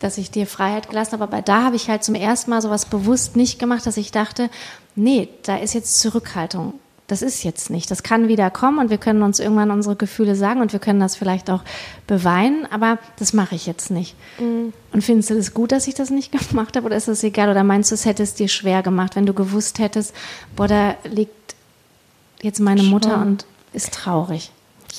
dass 0.00 0.18
ich 0.18 0.30
dir 0.30 0.46
Freiheit 0.46 0.88
gelassen 0.88 1.12
habe. 1.12 1.24
Aber 1.24 1.42
da 1.42 1.62
habe 1.62 1.76
ich 1.76 1.88
halt 1.88 2.02
zum 2.02 2.14
ersten 2.14 2.50
Mal 2.50 2.60
sowas 2.60 2.86
bewusst 2.86 3.36
nicht 3.36 3.58
gemacht, 3.58 3.86
dass 3.86 3.96
ich 3.96 4.10
dachte, 4.10 4.50
nee, 4.96 5.28
da 5.44 5.56
ist 5.56 5.74
jetzt 5.74 6.00
Zurückhaltung 6.00 6.74
das 7.12 7.20
ist 7.20 7.42
jetzt 7.42 7.68
nicht. 7.68 7.90
Das 7.90 8.02
kann 8.02 8.28
wieder 8.28 8.50
kommen 8.50 8.78
und 8.78 8.88
wir 8.88 8.96
können 8.96 9.22
uns 9.22 9.38
irgendwann 9.38 9.70
unsere 9.70 9.96
Gefühle 9.96 10.34
sagen 10.34 10.62
und 10.62 10.72
wir 10.72 10.80
können 10.80 10.98
das 10.98 11.14
vielleicht 11.14 11.50
auch 11.50 11.62
beweinen, 12.06 12.66
aber 12.70 12.98
das 13.18 13.34
mache 13.34 13.54
ich 13.54 13.66
jetzt 13.66 13.90
nicht. 13.90 14.16
Mhm. 14.38 14.72
Und 14.92 15.04
findest 15.04 15.28
du 15.28 15.34
das 15.34 15.52
gut, 15.52 15.72
dass 15.72 15.86
ich 15.86 15.94
das 15.94 16.08
nicht 16.08 16.32
gemacht 16.48 16.74
habe 16.74 16.86
oder 16.86 16.96
ist 16.96 17.08
das 17.08 17.22
egal? 17.22 17.50
Oder 17.50 17.64
meinst 17.64 17.90
du, 17.90 17.94
es 17.94 18.06
hätte 18.06 18.22
es 18.22 18.32
dir 18.34 18.48
schwer 18.48 18.82
gemacht, 18.82 19.14
wenn 19.14 19.26
du 19.26 19.34
gewusst 19.34 19.78
hättest, 19.78 20.14
boah, 20.56 20.68
da 20.68 20.94
liegt 21.04 21.41
jetzt 22.42 22.60
meine 22.60 22.82
Mutter 22.82 23.10
schon. 23.10 23.22
und 23.22 23.46
ist 23.72 23.94
traurig? 23.94 24.50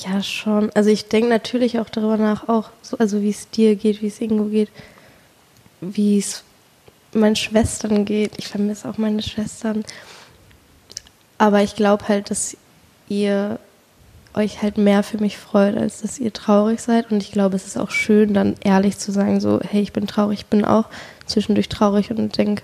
Ja, 0.04 0.22
schon. 0.22 0.70
Also 0.74 0.90
ich 0.90 1.08
denke 1.08 1.28
natürlich 1.28 1.78
auch 1.78 1.88
darüber 1.88 2.16
nach, 2.16 2.48
auch 2.48 2.70
so, 2.82 2.98
also 2.98 3.22
wie 3.22 3.30
es 3.30 3.48
dir 3.50 3.76
geht, 3.76 4.02
wie 4.02 4.08
es 4.08 4.20
Ingo 4.20 4.46
geht, 4.46 4.70
wie 5.80 6.18
es 6.18 6.42
meinen 7.12 7.36
Schwestern 7.36 8.04
geht. 8.04 8.32
Ich 8.38 8.48
vermisse 8.48 8.88
auch 8.88 8.98
meine 8.98 9.22
Schwestern. 9.22 9.84
Aber 11.38 11.62
ich 11.62 11.76
glaube 11.76 12.08
halt, 12.08 12.30
dass 12.30 12.56
ihr 13.08 13.58
euch 14.34 14.62
halt 14.62 14.78
mehr 14.78 15.02
für 15.04 15.18
mich 15.18 15.38
freut, 15.38 15.76
als 15.76 16.02
dass 16.02 16.18
ihr 16.18 16.32
traurig 16.32 16.80
seid. 16.80 17.12
Und 17.12 17.22
ich 17.22 17.30
glaube, 17.30 17.56
es 17.56 17.66
ist 17.66 17.76
auch 17.76 17.90
schön, 17.90 18.34
dann 18.34 18.56
ehrlich 18.64 18.98
zu 18.98 19.12
sagen, 19.12 19.40
so, 19.40 19.60
hey, 19.62 19.80
ich 19.80 19.92
bin 19.92 20.06
traurig, 20.06 20.40
ich 20.40 20.46
bin 20.46 20.64
auch 20.64 20.86
zwischendurch 21.26 21.68
traurig 21.68 22.10
und 22.10 22.36
denke, 22.36 22.62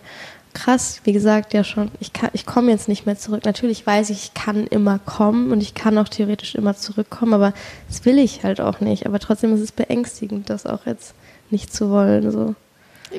krass, 0.53 1.01
wie 1.05 1.13
gesagt, 1.13 1.55
ja 1.55 1.65
schon, 1.65 1.91
ich, 2.01 2.13
ich 2.33 2.47
komme 2.47 2.71
jetzt 2.71 2.89
nicht 2.89 3.07
mehr 3.07 3.17
zurück. 3.17 3.45
Natürlich 3.45 3.87
weiß 3.87 4.11
ich, 4.11 4.25
ich 4.25 4.35
kann 4.35 4.67
immer 4.67 4.99
kommen 4.99 5.53
und 5.53 5.61
ich 5.61 5.75
kann 5.75 5.97
auch 5.99 6.09
theoretisch 6.09 6.55
immer 6.55 6.77
zurückkommen, 6.77 7.35
aber 7.35 7.53
das 7.89 8.05
will 8.05 8.19
ich 8.19 8.43
halt 8.43 8.61
auch 8.61 8.81
nicht. 8.81 9.07
Aber 9.07 9.19
trotzdem 9.19 9.55
ist 9.55 9.61
es 9.61 9.73
beängstigend, 9.73 10.51
das 10.51 10.67
auch 10.67 10.87
jetzt 10.87 11.15
nicht 11.51 11.73
zu 11.73 11.91
wollen. 11.91 12.31
So. 12.31 12.55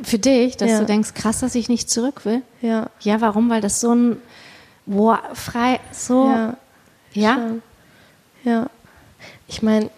Für 0.03 0.19
dich, 0.19 0.57
dass 0.57 0.71
ja. 0.71 0.79
du 0.79 0.85
denkst, 0.85 1.13
krass, 1.13 1.39
dass 1.39 1.55
ich 1.55 1.69
nicht 1.69 1.89
zurück 1.89 2.25
will? 2.25 2.41
Ja. 2.61 2.89
Ja, 2.99 3.21
warum? 3.21 3.49
Weil 3.49 3.61
das 3.61 3.79
so 3.79 3.93
ein 3.93 4.17
wow, 4.85 5.19
frei, 5.33 5.79
so. 5.91 6.27
Ja. 6.29 6.57
Ja. 7.13 7.35
Schon. 7.35 7.61
ja. 8.43 8.67
Ich 9.47 9.61
meine, 9.61 9.89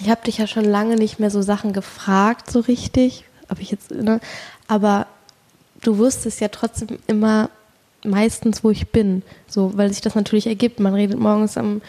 ich 0.00 0.08
habe 0.08 0.22
dich 0.24 0.38
ja 0.38 0.46
schon 0.46 0.64
lange 0.64 0.96
nicht 0.96 1.18
mehr 1.18 1.30
so 1.30 1.42
Sachen 1.42 1.72
gefragt, 1.72 2.50
so 2.50 2.60
richtig. 2.60 3.24
Ob 3.48 3.60
ich 3.60 3.70
jetzt, 3.70 3.90
ne? 3.90 4.20
Aber 4.68 5.06
du 5.82 5.98
wusstest 5.98 6.40
ja 6.40 6.48
trotzdem 6.48 6.98
immer 7.06 7.50
meistens, 8.04 8.64
wo 8.64 8.70
ich 8.70 8.88
bin. 8.88 9.22
So, 9.46 9.76
weil 9.76 9.90
sich 9.90 10.00
das 10.00 10.14
natürlich 10.14 10.46
ergibt. 10.46 10.80
Man 10.80 10.94
redet 10.94 11.18
morgens 11.18 11.56
am 11.56 11.82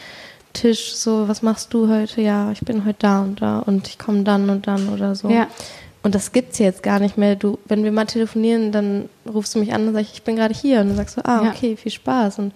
Tisch 0.54 0.94
so, 0.96 1.28
was 1.28 1.42
machst 1.42 1.74
du 1.74 1.88
heute? 1.88 2.22
Ja, 2.22 2.52
ich 2.52 2.62
bin 2.62 2.86
heute 2.86 3.00
da 3.00 3.22
und 3.22 3.42
da 3.42 3.60
und 3.60 3.88
ich 3.88 3.98
komme 3.98 4.24
dann 4.24 4.50
und 4.50 4.68
dann 4.68 4.90
oder 4.90 5.16
so. 5.16 5.30
Ja. 5.30 5.48
Und 6.04 6.16
das 6.16 6.32
gibt's 6.32 6.58
jetzt 6.58 6.84
gar 6.84 7.00
nicht 7.00 7.18
mehr. 7.18 7.36
Du, 7.36 7.60
wenn 7.66 7.84
wir 7.84 7.92
mal 7.92 8.06
telefonieren, 8.06 8.72
dann 8.72 9.08
rufst 9.32 9.54
du 9.56 9.60
mich 9.60 9.74
an 9.74 9.88
und 9.88 9.94
sagst, 9.94 10.14
ich 10.14 10.24
bin 10.24 10.36
gerade 10.36 10.54
hier. 10.54 10.82
Und 10.82 10.90
dann 10.90 10.98
sagst 10.98 11.18
du, 11.18 11.26
ah, 11.26 11.48
okay, 11.48 11.76
viel 11.78 11.92
Spaß. 11.92 12.40
Und 12.40 12.54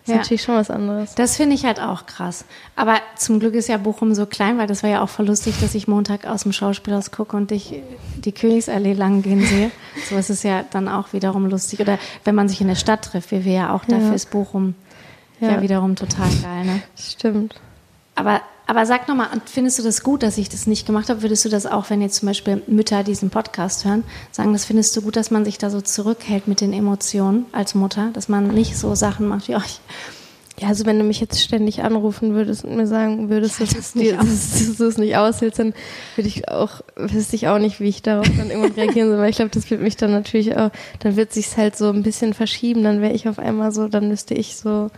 das 0.00 0.08
ja. 0.08 0.14
ist 0.14 0.18
natürlich 0.20 0.42
schon 0.42 0.54
was 0.54 0.70
anderes. 0.70 1.14
Das 1.14 1.36
finde 1.36 1.54
ich 1.54 1.64
halt 1.64 1.78
auch 1.80 2.06
krass. 2.06 2.44
Aber 2.74 2.96
zum 3.16 3.38
Glück 3.38 3.54
ist 3.54 3.68
ja 3.68 3.76
Bochum 3.76 4.14
so 4.14 4.24
klein, 4.24 4.56
weil 4.56 4.66
das 4.66 4.82
war 4.82 4.90
ja 4.90 5.02
auch 5.02 5.08
voll 5.10 5.26
lustig, 5.26 5.54
dass 5.60 5.74
ich 5.74 5.88
Montag 5.88 6.26
aus 6.26 6.44
dem 6.44 6.52
Schauspielhaus 6.52 7.10
gucke 7.10 7.36
und 7.36 7.50
dich 7.50 7.82
die 8.16 8.32
Königsallee 8.32 8.94
lang 8.94 9.22
gehen 9.22 9.42
sehe. 9.42 9.70
So 10.08 10.16
ist 10.16 10.30
es 10.30 10.42
ja 10.42 10.64
dann 10.70 10.88
auch 10.88 11.12
wiederum 11.12 11.46
lustig. 11.46 11.80
Oder 11.80 11.98
wenn 12.24 12.34
man 12.34 12.48
sich 12.48 12.60
in 12.60 12.68
der 12.68 12.74
Stadt 12.74 13.04
trifft, 13.04 13.32
wie 13.32 13.44
wir 13.44 13.52
ja 13.52 13.74
auch, 13.74 13.84
dafür 13.84 14.08
ja. 14.08 14.14
ist 14.14 14.30
Bochum 14.30 14.74
ja. 15.40 15.52
ja 15.52 15.62
wiederum 15.62 15.96
total 15.96 16.30
geil. 16.42 16.64
Ne? 16.64 16.82
Stimmt. 16.96 17.60
Aber 18.14 18.40
aber 18.70 18.86
sag 18.86 19.08
nochmal, 19.08 19.26
findest 19.46 19.80
du 19.80 19.82
das 19.82 20.04
gut, 20.04 20.22
dass 20.22 20.38
ich 20.38 20.48
das 20.48 20.68
nicht 20.68 20.86
gemacht 20.86 21.08
habe? 21.08 21.22
Würdest 21.22 21.44
du 21.44 21.48
das 21.48 21.66
auch, 21.66 21.90
wenn 21.90 22.00
jetzt 22.00 22.14
zum 22.14 22.28
Beispiel 22.28 22.62
Mütter 22.68 23.02
diesen 23.02 23.28
Podcast 23.28 23.84
hören, 23.84 24.04
sagen, 24.30 24.52
das 24.52 24.64
findest 24.64 24.96
du 24.96 25.02
gut, 25.02 25.16
dass 25.16 25.32
man 25.32 25.44
sich 25.44 25.58
da 25.58 25.70
so 25.70 25.80
zurückhält 25.80 26.46
mit 26.46 26.60
den 26.60 26.72
Emotionen 26.72 27.46
als 27.50 27.74
Mutter, 27.74 28.10
dass 28.12 28.28
man 28.28 28.46
nicht 28.46 28.78
so 28.78 28.94
Sachen 28.94 29.26
macht 29.26 29.48
wie 29.48 29.56
euch? 29.56 29.80
Ja, 30.60 30.68
also 30.68 30.86
wenn 30.86 31.00
du 31.00 31.04
mich 31.04 31.18
jetzt 31.18 31.42
ständig 31.42 31.82
anrufen 31.82 32.32
würdest 32.34 32.64
und 32.64 32.76
mir 32.76 32.86
sagen 32.86 33.28
würdest, 33.28 33.60
dass, 33.60 33.70
das 33.70 33.92
dir, 33.92 34.16
dass 34.16 34.76
du 34.76 34.84
es 34.84 34.98
nicht 34.98 35.16
aushältst, 35.16 35.58
dann 35.58 35.74
würde 36.14 36.28
ich 36.28 36.48
auch, 36.48 36.82
wüsste 36.94 37.34
ich 37.34 37.48
auch 37.48 37.58
nicht, 37.58 37.80
wie 37.80 37.88
ich 37.88 38.02
darauf 38.02 38.28
dann 38.36 38.50
irgendwann 38.50 38.74
reagieren 38.74 39.08
soll, 39.08 39.18
weil 39.18 39.30
ich 39.30 39.36
glaube, 39.36 39.50
das 39.50 39.68
wird 39.68 39.82
mich 39.82 39.96
dann 39.96 40.12
natürlich 40.12 40.56
auch, 40.56 40.70
dann 41.00 41.16
wird 41.16 41.32
sich 41.32 41.56
halt 41.56 41.74
so 41.76 41.88
ein 41.88 42.04
bisschen 42.04 42.34
verschieben, 42.34 42.84
dann 42.84 43.00
wäre 43.00 43.14
ich 43.14 43.28
auf 43.28 43.40
einmal 43.40 43.72
so, 43.72 43.88
dann 43.88 44.06
müsste 44.06 44.34
ich 44.34 44.54
so 44.54 44.92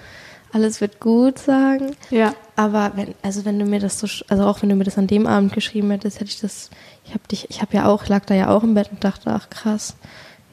alles 0.53 0.81
wird 0.81 1.01
gut 1.01 1.39
sagen. 1.39 1.97
Ja. 2.11 2.35
Aber 2.57 2.93
wenn, 2.95 3.15
also 3.23 3.45
wenn 3.45 3.59
du 3.59 3.65
mir 3.65 3.81
das 3.81 3.99
so, 3.99 4.07
also 4.29 4.45
auch 4.45 4.63
wenn 4.63 4.69
du 4.69 4.77
mir 4.77 4.85
das 4.85 4.99
an 4.99 5.07
dem 5.07 5.27
Abend 5.27 5.53
geschrieben 5.53 5.91
hättest, 5.91 6.21
hätte 6.21 6.31
ich 6.31 6.41
das, 6.41 6.71
ich 7.05 7.13
habe 7.13 7.27
dich, 7.31 7.49
ich 7.51 7.63
habe 7.63 7.75
ja 7.75 7.87
auch, 7.87 8.07
lag 8.07 8.25
da 8.27 8.35
ja 8.35 8.49
auch 8.49 8.63
im 8.63 8.75
Bett 8.75 8.91
und 8.93 9.03
dachte, 9.03 9.31
ach 9.31 9.49
krass, 9.49 9.97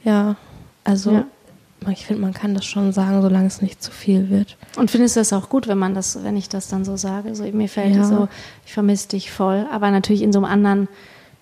ja, 0.03 0.37
also 0.85 1.11
ja. 1.11 1.25
ich 1.91 2.05
finde, 2.05 2.21
man 2.21 2.33
kann 2.33 2.55
das 2.55 2.65
schon 2.65 2.93
sagen, 2.93 3.21
solange 3.21 3.47
es 3.47 3.61
nicht 3.61 3.83
zu 3.83 3.91
viel 3.91 4.29
wird. 4.29 4.57
Und 4.77 4.89
findest 4.89 5.17
du 5.17 5.19
das 5.19 5.33
auch 5.33 5.49
gut, 5.49 5.67
wenn 5.67 5.77
man 5.77 5.93
das, 5.93 6.23
wenn 6.23 6.37
ich 6.37 6.47
das 6.47 6.69
dann 6.69 6.85
so 6.85 6.95
sage? 6.95 7.35
So 7.35 7.43
mir 7.43 7.67
fällt 7.67 7.95
ja. 7.95 8.05
so, 8.05 8.29
ich 8.65 8.73
vermisse 8.73 9.09
dich 9.09 9.31
voll, 9.31 9.67
aber 9.71 9.91
natürlich 9.91 10.21
in 10.21 10.31
so 10.31 10.39
einem 10.39 10.45
anderen, 10.45 10.87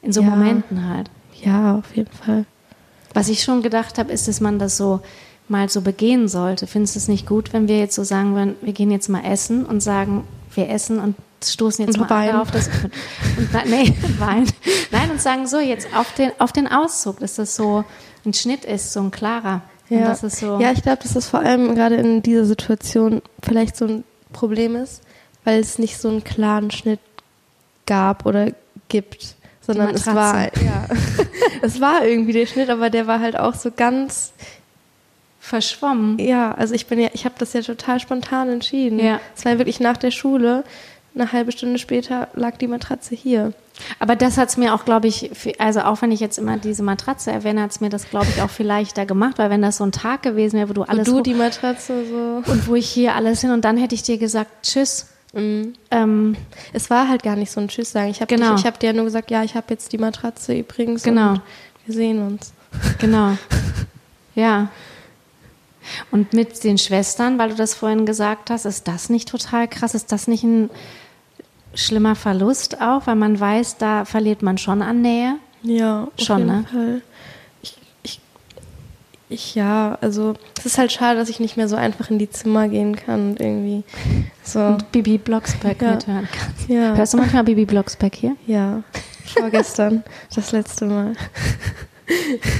in 0.01 0.11
so 0.11 0.21
ja. 0.21 0.29
Momenten 0.29 0.89
halt. 0.89 1.11
Ja, 1.43 1.75
auf 1.77 1.95
jeden 1.95 2.11
Fall. 2.11 2.45
Was 3.13 3.29
ich 3.29 3.43
schon 3.43 3.61
gedacht 3.61 3.99
habe, 3.99 4.11
ist, 4.11 4.27
dass 4.27 4.41
man 4.41 4.57
das 4.57 4.77
so 4.77 5.01
mal 5.49 5.69
so 5.69 5.81
begehen 5.81 6.27
sollte. 6.27 6.67
Findest 6.67 6.95
du 6.95 6.99
es 6.99 7.07
nicht 7.07 7.25
gut, 7.25 7.53
wenn 7.53 7.67
wir 7.67 7.79
jetzt 7.79 7.95
so 7.95 8.03
sagen 8.03 8.35
würden, 8.35 8.55
wir 8.61 8.73
gehen 8.73 8.91
jetzt 8.91 9.07
mal 9.07 9.23
essen 9.23 9.65
und 9.65 9.81
sagen, 9.81 10.23
wir 10.53 10.69
essen 10.69 10.99
und 10.99 11.15
stoßen 11.43 11.85
jetzt 11.85 11.97
und 11.97 12.09
mal 12.09 12.35
auf 12.35 12.51
das 12.51 12.67
und, 12.67 13.69
nee, 13.69 13.93
Wein. 14.19 14.47
Nein, 14.91 15.11
und 15.11 15.21
sagen 15.21 15.47
so, 15.47 15.59
jetzt 15.59 15.87
auf 15.95 16.13
den, 16.13 16.31
auf 16.39 16.51
den 16.51 16.67
Auszug, 16.67 17.19
dass 17.19 17.35
das 17.35 17.55
so 17.55 17.83
ein 18.25 18.33
Schnitt 18.33 18.65
ist, 18.65 18.93
so 18.93 19.01
ein 19.01 19.11
klarer. 19.11 19.61
Ja, 19.89 20.13
so 20.15 20.59
ja 20.59 20.71
ich 20.71 20.81
glaube, 20.81 21.01
dass 21.01 21.13
das 21.13 21.29
vor 21.29 21.39
allem 21.39 21.75
gerade 21.75 21.95
in 21.95 22.21
dieser 22.21 22.43
Situation 22.43 23.21
vielleicht 23.41 23.77
so 23.77 23.85
ein 23.85 24.03
Problem 24.33 24.75
ist, 24.75 25.01
weil 25.45 25.61
es 25.61 25.79
nicht 25.79 25.97
so 25.97 26.09
einen 26.09 26.23
klaren 26.23 26.71
Schnitt 26.71 26.99
gab 27.85 28.25
oder 28.25 28.51
gibt, 28.89 29.35
sondern 29.61 29.95
es 29.95 30.05
war, 30.05 30.43
ja, 30.61 30.87
es 31.61 31.79
war 31.79 32.05
irgendwie 32.05 32.33
der 32.33 32.47
Schnitt, 32.47 32.69
aber 32.69 32.89
der 32.89 33.07
war 33.07 33.21
halt 33.21 33.37
auch 33.37 33.53
so 33.53 33.71
ganz 33.71 34.33
verschwommen. 35.47 36.19
Ja, 36.19 36.51
also 36.51 36.73
ich 36.73 36.87
bin 36.87 36.99
ja, 36.99 37.09
ich 37.13 37.23
habe 37.25 37.35
das 37.37 37.53
ja 37.53 37.61
total 37.61 37.99
spontan 37.99 38.49
entschieden. 38.49 38.99
Ja. 38.99 39.19
Es 39.35 39.45
war 39.45 39.57
wirklich 39.57 39.79
nach 39.79 39.97
der 39.97 40.11
Schule. 40.11 40.63
Eine 41.15 41.31
halbe 41.31 41.51
Stunde 41.51 41.79
später 41.79 42.27
lag 42.33 42.57
die 42.57 42.67
Matratze 42.67 43.15
hier. 43.15 43.53
Aber 43.97 44.15
das 44.15 44.37
hat 44.37 44.49
es 44.49 44.57
mir 44.57 44.73
auch, 44.75 44.85
glaube 44.85 45.07
ich, 45.07 45.31
also 45.59 45.81
auch 45.81 46.01
wenn 46.01 46.11
ich 46.11 46.19
jetzt 46.19 46.37
immer 46.37 46.57
diese 46.57 46.83
Matratze 46.83 47.31
erwähne, 47.31 47.61
hat 47.61 47.71
es 47.71 47.79
mir 47.79 47.89
das, 47.89 48.09
glaube 48.09 48.27
ich, 48.29 48.41
auch 48.41 48.49
viel 48.49 48.65
leichter 48.65 49.05
gemacht, 49.05 49.37
weil 49.37 49.49
wenn 49.49 49.61
das 49.61 49.77
so 49.77 49.85
ein 49.85 49.91
Tag 49.91 50.21
gewesen 50.21 50.57
wäre, 50.57 50.69
wo 50.69 50.73
du 50.73 50.83
alles. 50.83 51.07
Wo 51.07 51.17
du 51.17 51.21
die 51.21 51.33
Matratze 51.33 52.03
so. 52.05 52.51
Und 52.51 52.67
wo 52.67 52.75
ich 52.75 52.89
hier 52.89 53.15
alles 53.15 53.41
hin 53.41 53.51
und 53.51 53.63
dann 53.63 53.77
hätte 53.77 53.95
ich 53.95 54.03
dir 54.03 54.17
gesagt, 54.17 54.51
tschüss. 54.63 55.07
Mhm. 55.33 55.73
Ähm, 55.91 56.35
es 56.73 56.89
war 56.89 57.07
halt 57.07 57.23
gar 57.23 57.35
nicht 57.35 57.51
so 57.51 57.61
ein 57.61 57.67
Tschüss 57.67 57.91
sagen. 57.91 58.09
Ich 58.09 58.21
habe 58.21 58.33
genau. 58.33 58.61
hab 58.61 58.79
dir 58.79 58.93
nur 58.93 59.05
gesagt, 59.05 59.31
ja, 59.31 59.43
ich 59.43 59.55
habe 59.55 59.67
jetzt 59.69 59.93
die 59.93 59.97
Matratze 59.97 60.55
übrigens. 60.55 61.03
Genau. 61.03 61.35
wir 61.85 61.95
sehen 61.95 62.25
uns. 62.25 62.53
Genau. 62.99 63.37
Ja. 64.35 64.69
Und 66.11 66.33
mit 66.33 66.63
den 66.63 66.77
Schwestern, 66.77 67.37
weil 67.37 67.49
du 67.49 67.55
das 67.55 67.73
vorhin 67.73 68.05
gesagt 68.05 68.49
hast, 68.49 68.65
ist 68.65 68.87
das 68.87 69.09
nicht 69.09 69.29
total 69.29 69.67
krass? 69.67 69.93
Ist 69.93 70.11
das 70.11 70.27
nicht 70.27 70.43
ein 70.43 70.69
schlimmer 71.73 72.15
Verlust 72.15 72.81
auch, 72.81 73.07
weil 73.07 73.15
man 73.15 73.39
weiß, 73.39 73.77
da 73.77 74.05
verliert 74.05 74.41
man 74.41 74.57
schon 74.57 74.81
an 74.81 75.01
Nähe? 75.01 75.35
Ja, 75.63 76.07
schon, 76.17 76.45
ne? 76.45 76.65
Fall. 76.71 77.01
Ich, 77.61 77.77
ich, 78.03 78.19
ich, 79.29 79.55
ja, 79.55 79.97
also 80.01 80.35
es 80.57 80.65
ist 80.65 80.77
halt 80.77 80.91
schade, 80.91 81.19
dass 81.19 81.29
ich 81.29 81.39
nicht 81.39 81.57
mehr 81.57 81.67
so 81.67 81.75
einfach 81.75 82.09
in 82.09 82.19
die 82.19 82.29
Zimmer 82.29 82.67
gehen 82.67 82.95
kann 82.95 83.31
und 83.31 83.39
irgendwie 83.39 83.83
so. 84.43 84.59
Und 84.59 84.91
Bibi 84.91 85.17
Blocksberg 85.17 85.81
ja. 85.81 85.91
mithören 85.91 86.27
kann. 86.31 86.53
Ja. 86.67 86.95
Hörst 86.95 87.13
du 87.13 87.17
manchmal 87.17 87.43
Bibi 87.43 87.65
Blocksberg 87.65 88.15
hier? 88.15 88.35
Ja, 88.45 88.83
vorgestern, 89.25 90.03
das 90.33 90.51
letzte 90.51 90.85
Mal. 90.85 91.13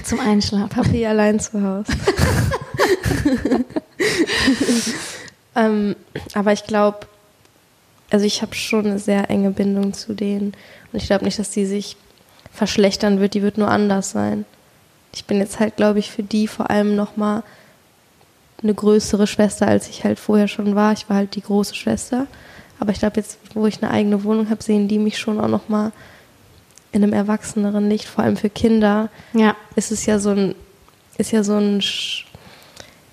Zum 0.04 0.20
Einschlafen. 0.20 0.70
Papi 0.70 1.06
allein 1.06 1.40
zu 1.40 1.62
Hause. 1.62 1.94
ähm, 5.56 5.96
aber 6.34 6.54
ich 6.54 6.66
glaube, 6.66 7.00
also 8.10 8.26
ich 8.26 8.42
habe 8.42 8.56
schon 8.56 8.86
eine 8.86 9.00
sehr 9.00 9.30
enge 9.30 9.52
Bindung 9.52 9.94
zu 9.94 10.14
denen. 10.14 10.54
Und 10.92 11.02
ich 11.02 11.08
glaube 11.08 11.26
nicht, 11.26 11.40
dass 11.40 11.52
die 11.52 11.66
sich 11.66 11.98
verschlechtern 12.52 13.20
wird. 13.20 13.34
Die 13.34 13.42
wird 13.42 13.58
nur 13.58 13.70
anders 13.70 14.12
sein. 14.12 14.46
Ich 15.14 15.26
bin 15.26 15.40
jetzt 15.40 15.60
halt, 15.60 15.76
glaube 15.76 16.00
ich, 16.00 16.12
für 16.12 16.24
die 16.24 16.48
vor 16.48 16.70
allem 16.70 16.96
nochmal 16.96 17.44
eine 18.62 18.74
größere 18.74 19.28
Schwester, 19.28 19.68
als 19.68 19.88
ich 19.88 20.04
halt 20.04 20.20
vorher 20.20 20.48
schon 20.48 20.76
war. 20.76 20.94
Ich 20.94 21.10
war 21.10 21.18
halt 21.18 21.36
die 21.36 21.42
große 21.42 21.76
Schwester. 21.76 22.28
Aber 22.80 22.92
ich 22.92 23.00
glaube, 23.00 23.18
jetzt, 23.18 23.38
wo 23.54 23.66
ich 23.68 23.82
eine 23.82 23.92
eigene 23.92 24.24
Wohnung 24.24 24.50
habe, 24.50 24.64
sehen 24.64 24.88
die 24.88 25.00
mich 25.00 25.18
schon 25.18 25.40
auch 25.40 25.48
nochmal 25.48 25.92
in 26.92 27.04
einem 27.04 27.14
erwachseneren 27.14 27.90
Licht. 27.90 28.06
Vor 28.06 28.24
allem 28.24 28.38
für 28.38 28.50
Kinder 28.50 29.10
ja. 29.34 29.56
ist 29.76 29.92
es 29.92 30.06
ja 30.06 30.20
so 30.20 30.32
ein, 30.32 30.56
ist 31.18 31.32
ja 31.32 31.44
so 31.44 31.56
ein 31.56 31.82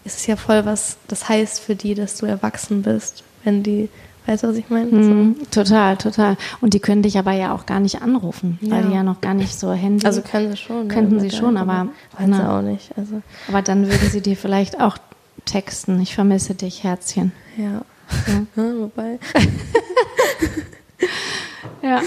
ist 0.04 0.18
es 0.18 0.26
ja 0.26 0.36
voll 0.36 0.64
was, 0.64 0.98
das 1.08 1.28
heißt 1.28 1.60
für 1.60 1.74
die, 1.74 1.94
dass 1.94 2.16
du 2.16 2.26
erwachsen 2.26 2.82
bist, 2.82 3.24
wenn 3.42 3.62
die, 3.62 3.88
weißt 4.26 4.44
du, 4.44 4.48
was 4.48 4.56
ich 4.56 4.68
meine? 4.68 5.02
So. 5.02 5.34
Total, 5.50 5.96
total. 5.96 6.36
Und 6.60 6.74
die 6.74 6.80
können 6.80 7.02
dich 7.02 7.18
aber 7.18 7.32
ja 7.32 7.54
auch 7.54 7.66
gar 7.66 7.80
nicht 7.80 8.02
anrufen, 8.02 8.58
ja. 8.60 8.72
weil 8.72 8.84
die 8.84 8.94
ja 8.94 9.02
noch 9.02 9.20
gar 9.20 9.34
nicht 9.34 9.58
so 9.58 9.72
Handy. 9.72 10.06
Also 10.06 10.20
können 10.20 10.50
sie 10.50 10.58
schon. 10.58 10.88
Könnten 10.88 11.20
sie 11.20 11.30
schon, 11.30 11.56
aber. 11.56 11.88
Wollen 12.18 12.34
sie 12.34 12.48
auch 12.48 12.62
nicht. 12.62 12.90
Also. 12.96 13.22
Aber 13.48 13.62
dann 13.62 13.86
würden 13.86 14.10
sie 14.10 14.20
dir 14.20 14.36
vielleicht 14.36 14.80
auch 14.80 14.98
texten. 15.46 16.00
Ich 16.00 16.14
vermisse 16.14 16.54
dich, 16.54 16.84
Herzchen. 16.84 17.32
Ja. 17.56 17.82
ja. 18.26 18.46
Wobei. 18.80 19.18
ja. 21.82 22.02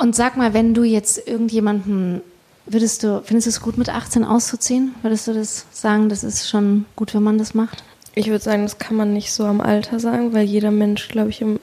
Und 0.00 0.16
sag 0.16 0.38
mal, 0.38 0.54
wenn 0.54 0.72
du 0.72 0.82
jetzt 0.82 1.28
irgendjemanden, 1.28 2.22
würdest 2.64 3.02
du, 3.02 3.20
findest 3.22 3.46
du 3.46 3.50
es 3.50 3.60
gut, 3.60 3.76
mit 3.76 3.90
18 3.90 4.24
auszuziehen? 4.24 4.94
Würdest 5.02 5.28
du 5.28 5.34
das 5.34 5.66
sagen, 5.72 6.08
das 6.08 6.24
ist 6.24 6.48
schon 6.48 6.86
gut, 6.96 7.12
wenn 7.12 7.22
man 7.22 7.36
das 7.36 7.52
macht? 7.52 7.84
Ich 8.14 8.28
würde 8.28 8.42
sagen, 8.42 8.62
das 8.62 8.78
kann 8.78 8.96
man 8.96 9.12
nicht 9.12 9.30
so 9.30 9.44
am 9.44 9.60
Alter 9.60 10.00
sagen, 10.00 10.32
weil 10.32 10.46
jeder 10.46 10.70
Mensch, 10.70 11.08
glaube 11.08 11.28
ich, 11.28 11.42
im, 11.42 11.60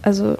also 0.00 0.38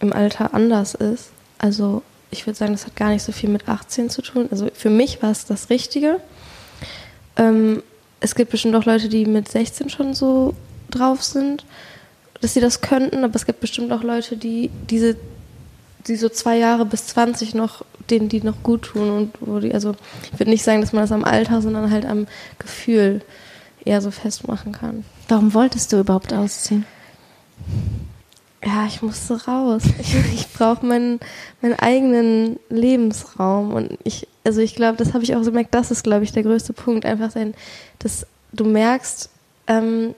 im 0.00 0.12
Alter 0.12 0.52
anders 0.52 0.94
ist. 0.94 1.30
Also 1.56 2.02
ich 2.30 2.46
würde 2.46 2.58
sagen, 2.58 2.72
das 2.72 2.84
hat 2.84 2.94
gar 2.94 3.08
nicht 3.08 3.22
so 3.22 3.32
viel 3.32 3.48
mit 3.48 3.66
18 3.66 4.10
zu 4.10 4.20
tun. 4.20 4.46
Also 4.50 4.68
für 4.74 4.90
mich 4.90 5.22
war 5.22 5.30
es 5.30 5.46
das 5.46 5.70
Richtige. 5.70 6.20
Ähm, 7.36 7.82
es 8.20 8.34
gibt 8.34 8.50
bestimmt 8.50 8.76
auch 8.76 8.84
Leute, 8.84 9.08
die 9.08 9.24
mit 9.24 9.48
16 9.48 9.88
schon 9.88 10.12
so 10.12 10.54
drauf 10.90 11.22
sind, 11.22 11.64
dass 12.42 12.52
sie 12.52 12.60
das 12.60 12.82
könnten, 12.82 13.24
aber 13.24 13.36
es 13.36 13.46
gibt 13.46 13.60
bestimmt 13.60 13.90
auch 13.92 14.02
Leute, 14.02 14.36
die 14.36 14.70
diese, 14.90 15.16
die 16.06 16.16
so 16.16 16.28
zwei 16.28 16.56
Jahre 16.56 16.84
bis 16.84 17.06
20 17.08 17.54
noch, 17.54 17.84
denen 18.08 18.28
die 18.28 18.42
noch 18.42 18.62
gut 18.62 18.82
tun 18.82 19.10
und 19.10 19.32
wo 19.40 19.58
die, 19.60 19.74
also 19.74 19.94
ich 20.32 20.38
würde 20.38 20.50
nicht 20.50 20.64
sagen, 20.64 20.80
dass 20.80 20.92
man 20.92 21.02
das 21.02 21.12
am 21.12 21.24
Alter, 21.24 21.62
sondern 21.62 21.90
halt 21.90 22.06
am 22.06 22.26
Gefühl 22.58 23.22
eher 23.84 24.00
so 24.00 24.10
festmachen 24.10 24.72
kann. 24.72 25.04
Warum 25.28 25.54
wolltest 25.54 25.92
du 25.92 26.00
überhaupt 26.00 26.32
ausziehen? 26.32 26.84
Ja, 28.64 28.84
ich 28.86 29.00
musste 29.00 29.42
raus. 29.46 29.82
Ich, 30.00 30.14
ich 30.34 30.52
brauche 30.52 30.84
meinen, 30.84 31.20
meinen 31.62 31.78
eigenen 31.78 32.58
Lebensraum. 32.68 33.72
Und 33.72 33.98
ich, 34.04 34.28
also 34.44 34.60
ich 34.60 34.74
glaube, 34.74 34.96
das 34.98 35.14
habe 35.14 35.24
ich 35.24 35.34
auch 35.34 35.42
so 35.42 35.50
gemerkt, 35.50 35.74
das 35.74 35.90
ist, 35.90 36.04
glaube 36.04 36.24
ich, 36.24 36.32
der 36.32 36.42
größte 36.42 36.72
Punkt. 36.72 37.06
Einfach 37.06 37.30
sein, 37.30 37.54
dass 38.00 38.26
du 38.52 38.64
merkst, 38.64 39.30
ähm, 39.66 40.14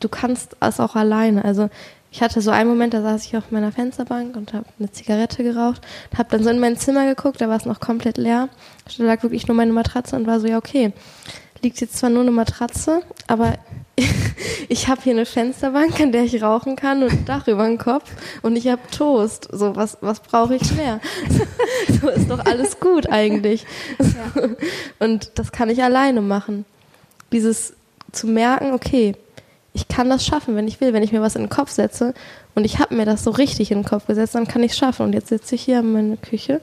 du 0.00 0.08
kannst 0.08 0.56
es 0.60 0.80
auch 0.80 0.94
alleine. 0.94 1.44
Also 1.44 1.68
ich 2.16 2.22
hatte 2.22 2.40
so 2.40 2.50
einen 2.50 2.70
Moment, 2.70 2.94
da 2.94 3.02
saß 3.02 3.26
ich 3.26 3.36
auf 3.36 3.50
meiner 3.50 3.72
Fensterbank 3.72 4.36
und 4.36 4.54
habe 4.54 4.64
eine 4.78 4.90
Zigarette 4.90 5.44
geraucht, 5.44 5.82
habe 6.16 6.30
dann 6.30 6.42
so 6.42 6.48
in 6.48 6.58
mein 6.58 6.78
Zimmer 6.78 7.04
geguckt, 7.04 7.42
da 7.42 7.50
war 7.50 7.58
es 7.58 7.66
noch 7.66 7.78
komplett 7.78 8.16
leer. 8.16 8.48
Da 8.96 9.04
lag 9.04 9.22
wirklich 9.22 9.46
nur 9.48 9.54
meine 9.54 9.74
Matratze 9.74 10.16
und 10.16 10.26
war 10.26 10.40
so, 10.40 10.46
ja, 10.46 10.56
okay, 10.56 10.94
liegt 11.60 11.78
jetzt 11.82 11.98
zwar 11.98 12.08
nur 12.08 12.22
eine 12.22 12.30
Matratze, 12.30 13.02
aber 13.26 13.58
ich 14.70 14.88
habe 14.88 15.02
hier 15.02 15.12
eine 15.12 15.26
Fensterbank, 15.26 16.00
an 16.00 16.10
der 16.10 16.24
ich 16.24 16.42
rauchen 16.42 16.74
kann 16.74 17.02
und 17.02 17.10
ein 17.10 17.24
Dach 17.26 17.48
über 17.48 17.66
dem 17.66 17.76
Kopf 17.76 18.10
und 18.40 18.56
ich 18.56 18.66
habe 18.68 18.80
Toast. 18.90 19.48
So, 19.52 19.76
was, 19.76 19.98
was 20.00 20.20
brauche 20.20 20.54
ich 20.54 20.72
mehr? 20.72 21.00
so 22.00 22.08
ist 22.08 22.30
doch 22.30 22.46
alles 22.46 22.80
gut 22.80 23.10
eigentlich. 23.10 23.66
Ja. 23.98 24.48
Und 25.00 25.32
das 25.34 25.52
kann 25.52 25.68
ich 25.68 25.82
alleine 25.82 26.22
machen. 26.22 26.64
Dieses 27.30 27.74
zu 28.10 28.26
merken, 28.26 28.72
okay, 28.72 29.16
ich 29.76 29.88
kann 29.88 30.08
das 30.08 30.24
schaffen, 30.24 30.56
wenn 30.56 30.66
ich 30.66 30.80
will, 30.80 30.94
wenn 30.94 31.02
ich 31.02 31.12
mir 31.12 31.20
was 31.20 31.36
in 31.36 31.42
den 31.42 31.50
Kopf 31.50 31.70
setze 31.70 32.14
und 32.54 32.64
ich 32.64 32.78
habe 32.78 32.96
mir 32.96 33.04
das 33.04 33.22
so 33.22 33.30
richtig 33.30 33.70
in 33.70 33.80
den 33.80 33.84
Kopf 33.84 34.06
gesetzt, 34.06 34.34
dann 34.34 34.48
kann 34.48 34.62
ich 34.62 34.72
es 34.72 34.78
schaffen. 34.78 35.04
Und 35.04 35.12
jetzt 35.12 35.28
sitze 35.28 35.54
ich 35.54 35.62
hier 35.62 35.80
in 35.80 35.92
meiner 35.92 36.16
Küche 36.16 36.62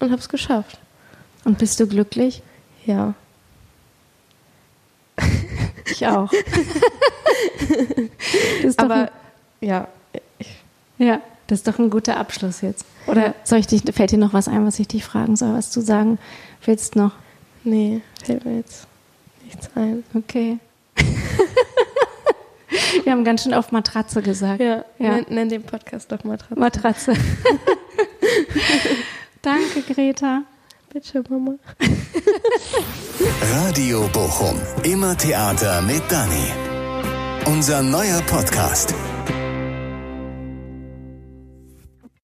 und 0.00 0.10
habe 0.10 0.20
es 0.20 0.30
geschafft. 0.30 0.78
Und 1.44 1.58
bist 1.58 1.78
du 1.78 1.86
glücklich? 1.86 2.42
Ja. 2.86 3.14
Ich 5.88 6.04
auch. 6.04 6.32
Aber 8.76 8.94
ein, 8.94 9.08
ja. 9.60 9.86
ja, 10.98 11.20
das 11.46 11.60
ist 11.60 11.68
doch 11.68 11.78
ein 11.78 11.90
guter 11.90 12.16
Abschluss 12.16 12.60
jetzt. 12.60 12.84
Oder 13.06 13.36
soll 13.44 13.60
ich 13.60 13.68
dich, 13.68 13.82
fällt 13.94 14.10
dir 14.10 14.18
noch 14.18 14.32
was 14.32 14.48
ein, 14.48 14.66
was 14.66 14.80
ich 14.80 14.88
dich 14.88 15.04
fragen 15.04 15.36
soll, 15.36 15.54
was 15.54 15.70
du 15.70 15.80
sagen 15.80 16.18
willst 16.64 16.96
noch? 16.96 17.12
Nee, 17.62 18.00
fällt 18.24 18.44
mir 18.44 18.56
jetzt 18.56 18.88
nichts 19.44 19.70
ein. 19.76 20.02
Okay. 20.12 20.58
Wir 23.04 23.12
haben 23.12 23.24
ganz 23.24 23.42
schön 23.42 23.54
auf 23.54 23.72
Matratze 23.72 24.22
gesagt. 24.22 24.60
Ja, 24.60 24.84
ja. 24.98 25.16
Nenn, 25.16 25.26
nenn 25.28 25.48
den 25.48 25.62
Podcast 25.62 26.12
doch 26.12 26.24
Matratze. 26.24 26.58
Matratze. 26.58 27.14
Danke, 29.42 29.82
Greta. 29.92 30.42
Bitte, 30.92 31.22
Mama. 31.28 31.54
Radio 33.52 34.08
Bochum. 34.12 34.58
Immer 34.82 35.16
Theater 35.16 35.82
mit 35.82 36.02
Dani. 36.10 36.52
Unser 37.46 37.82
neuer 37.82 38.20
Podcast. 38.22 38.94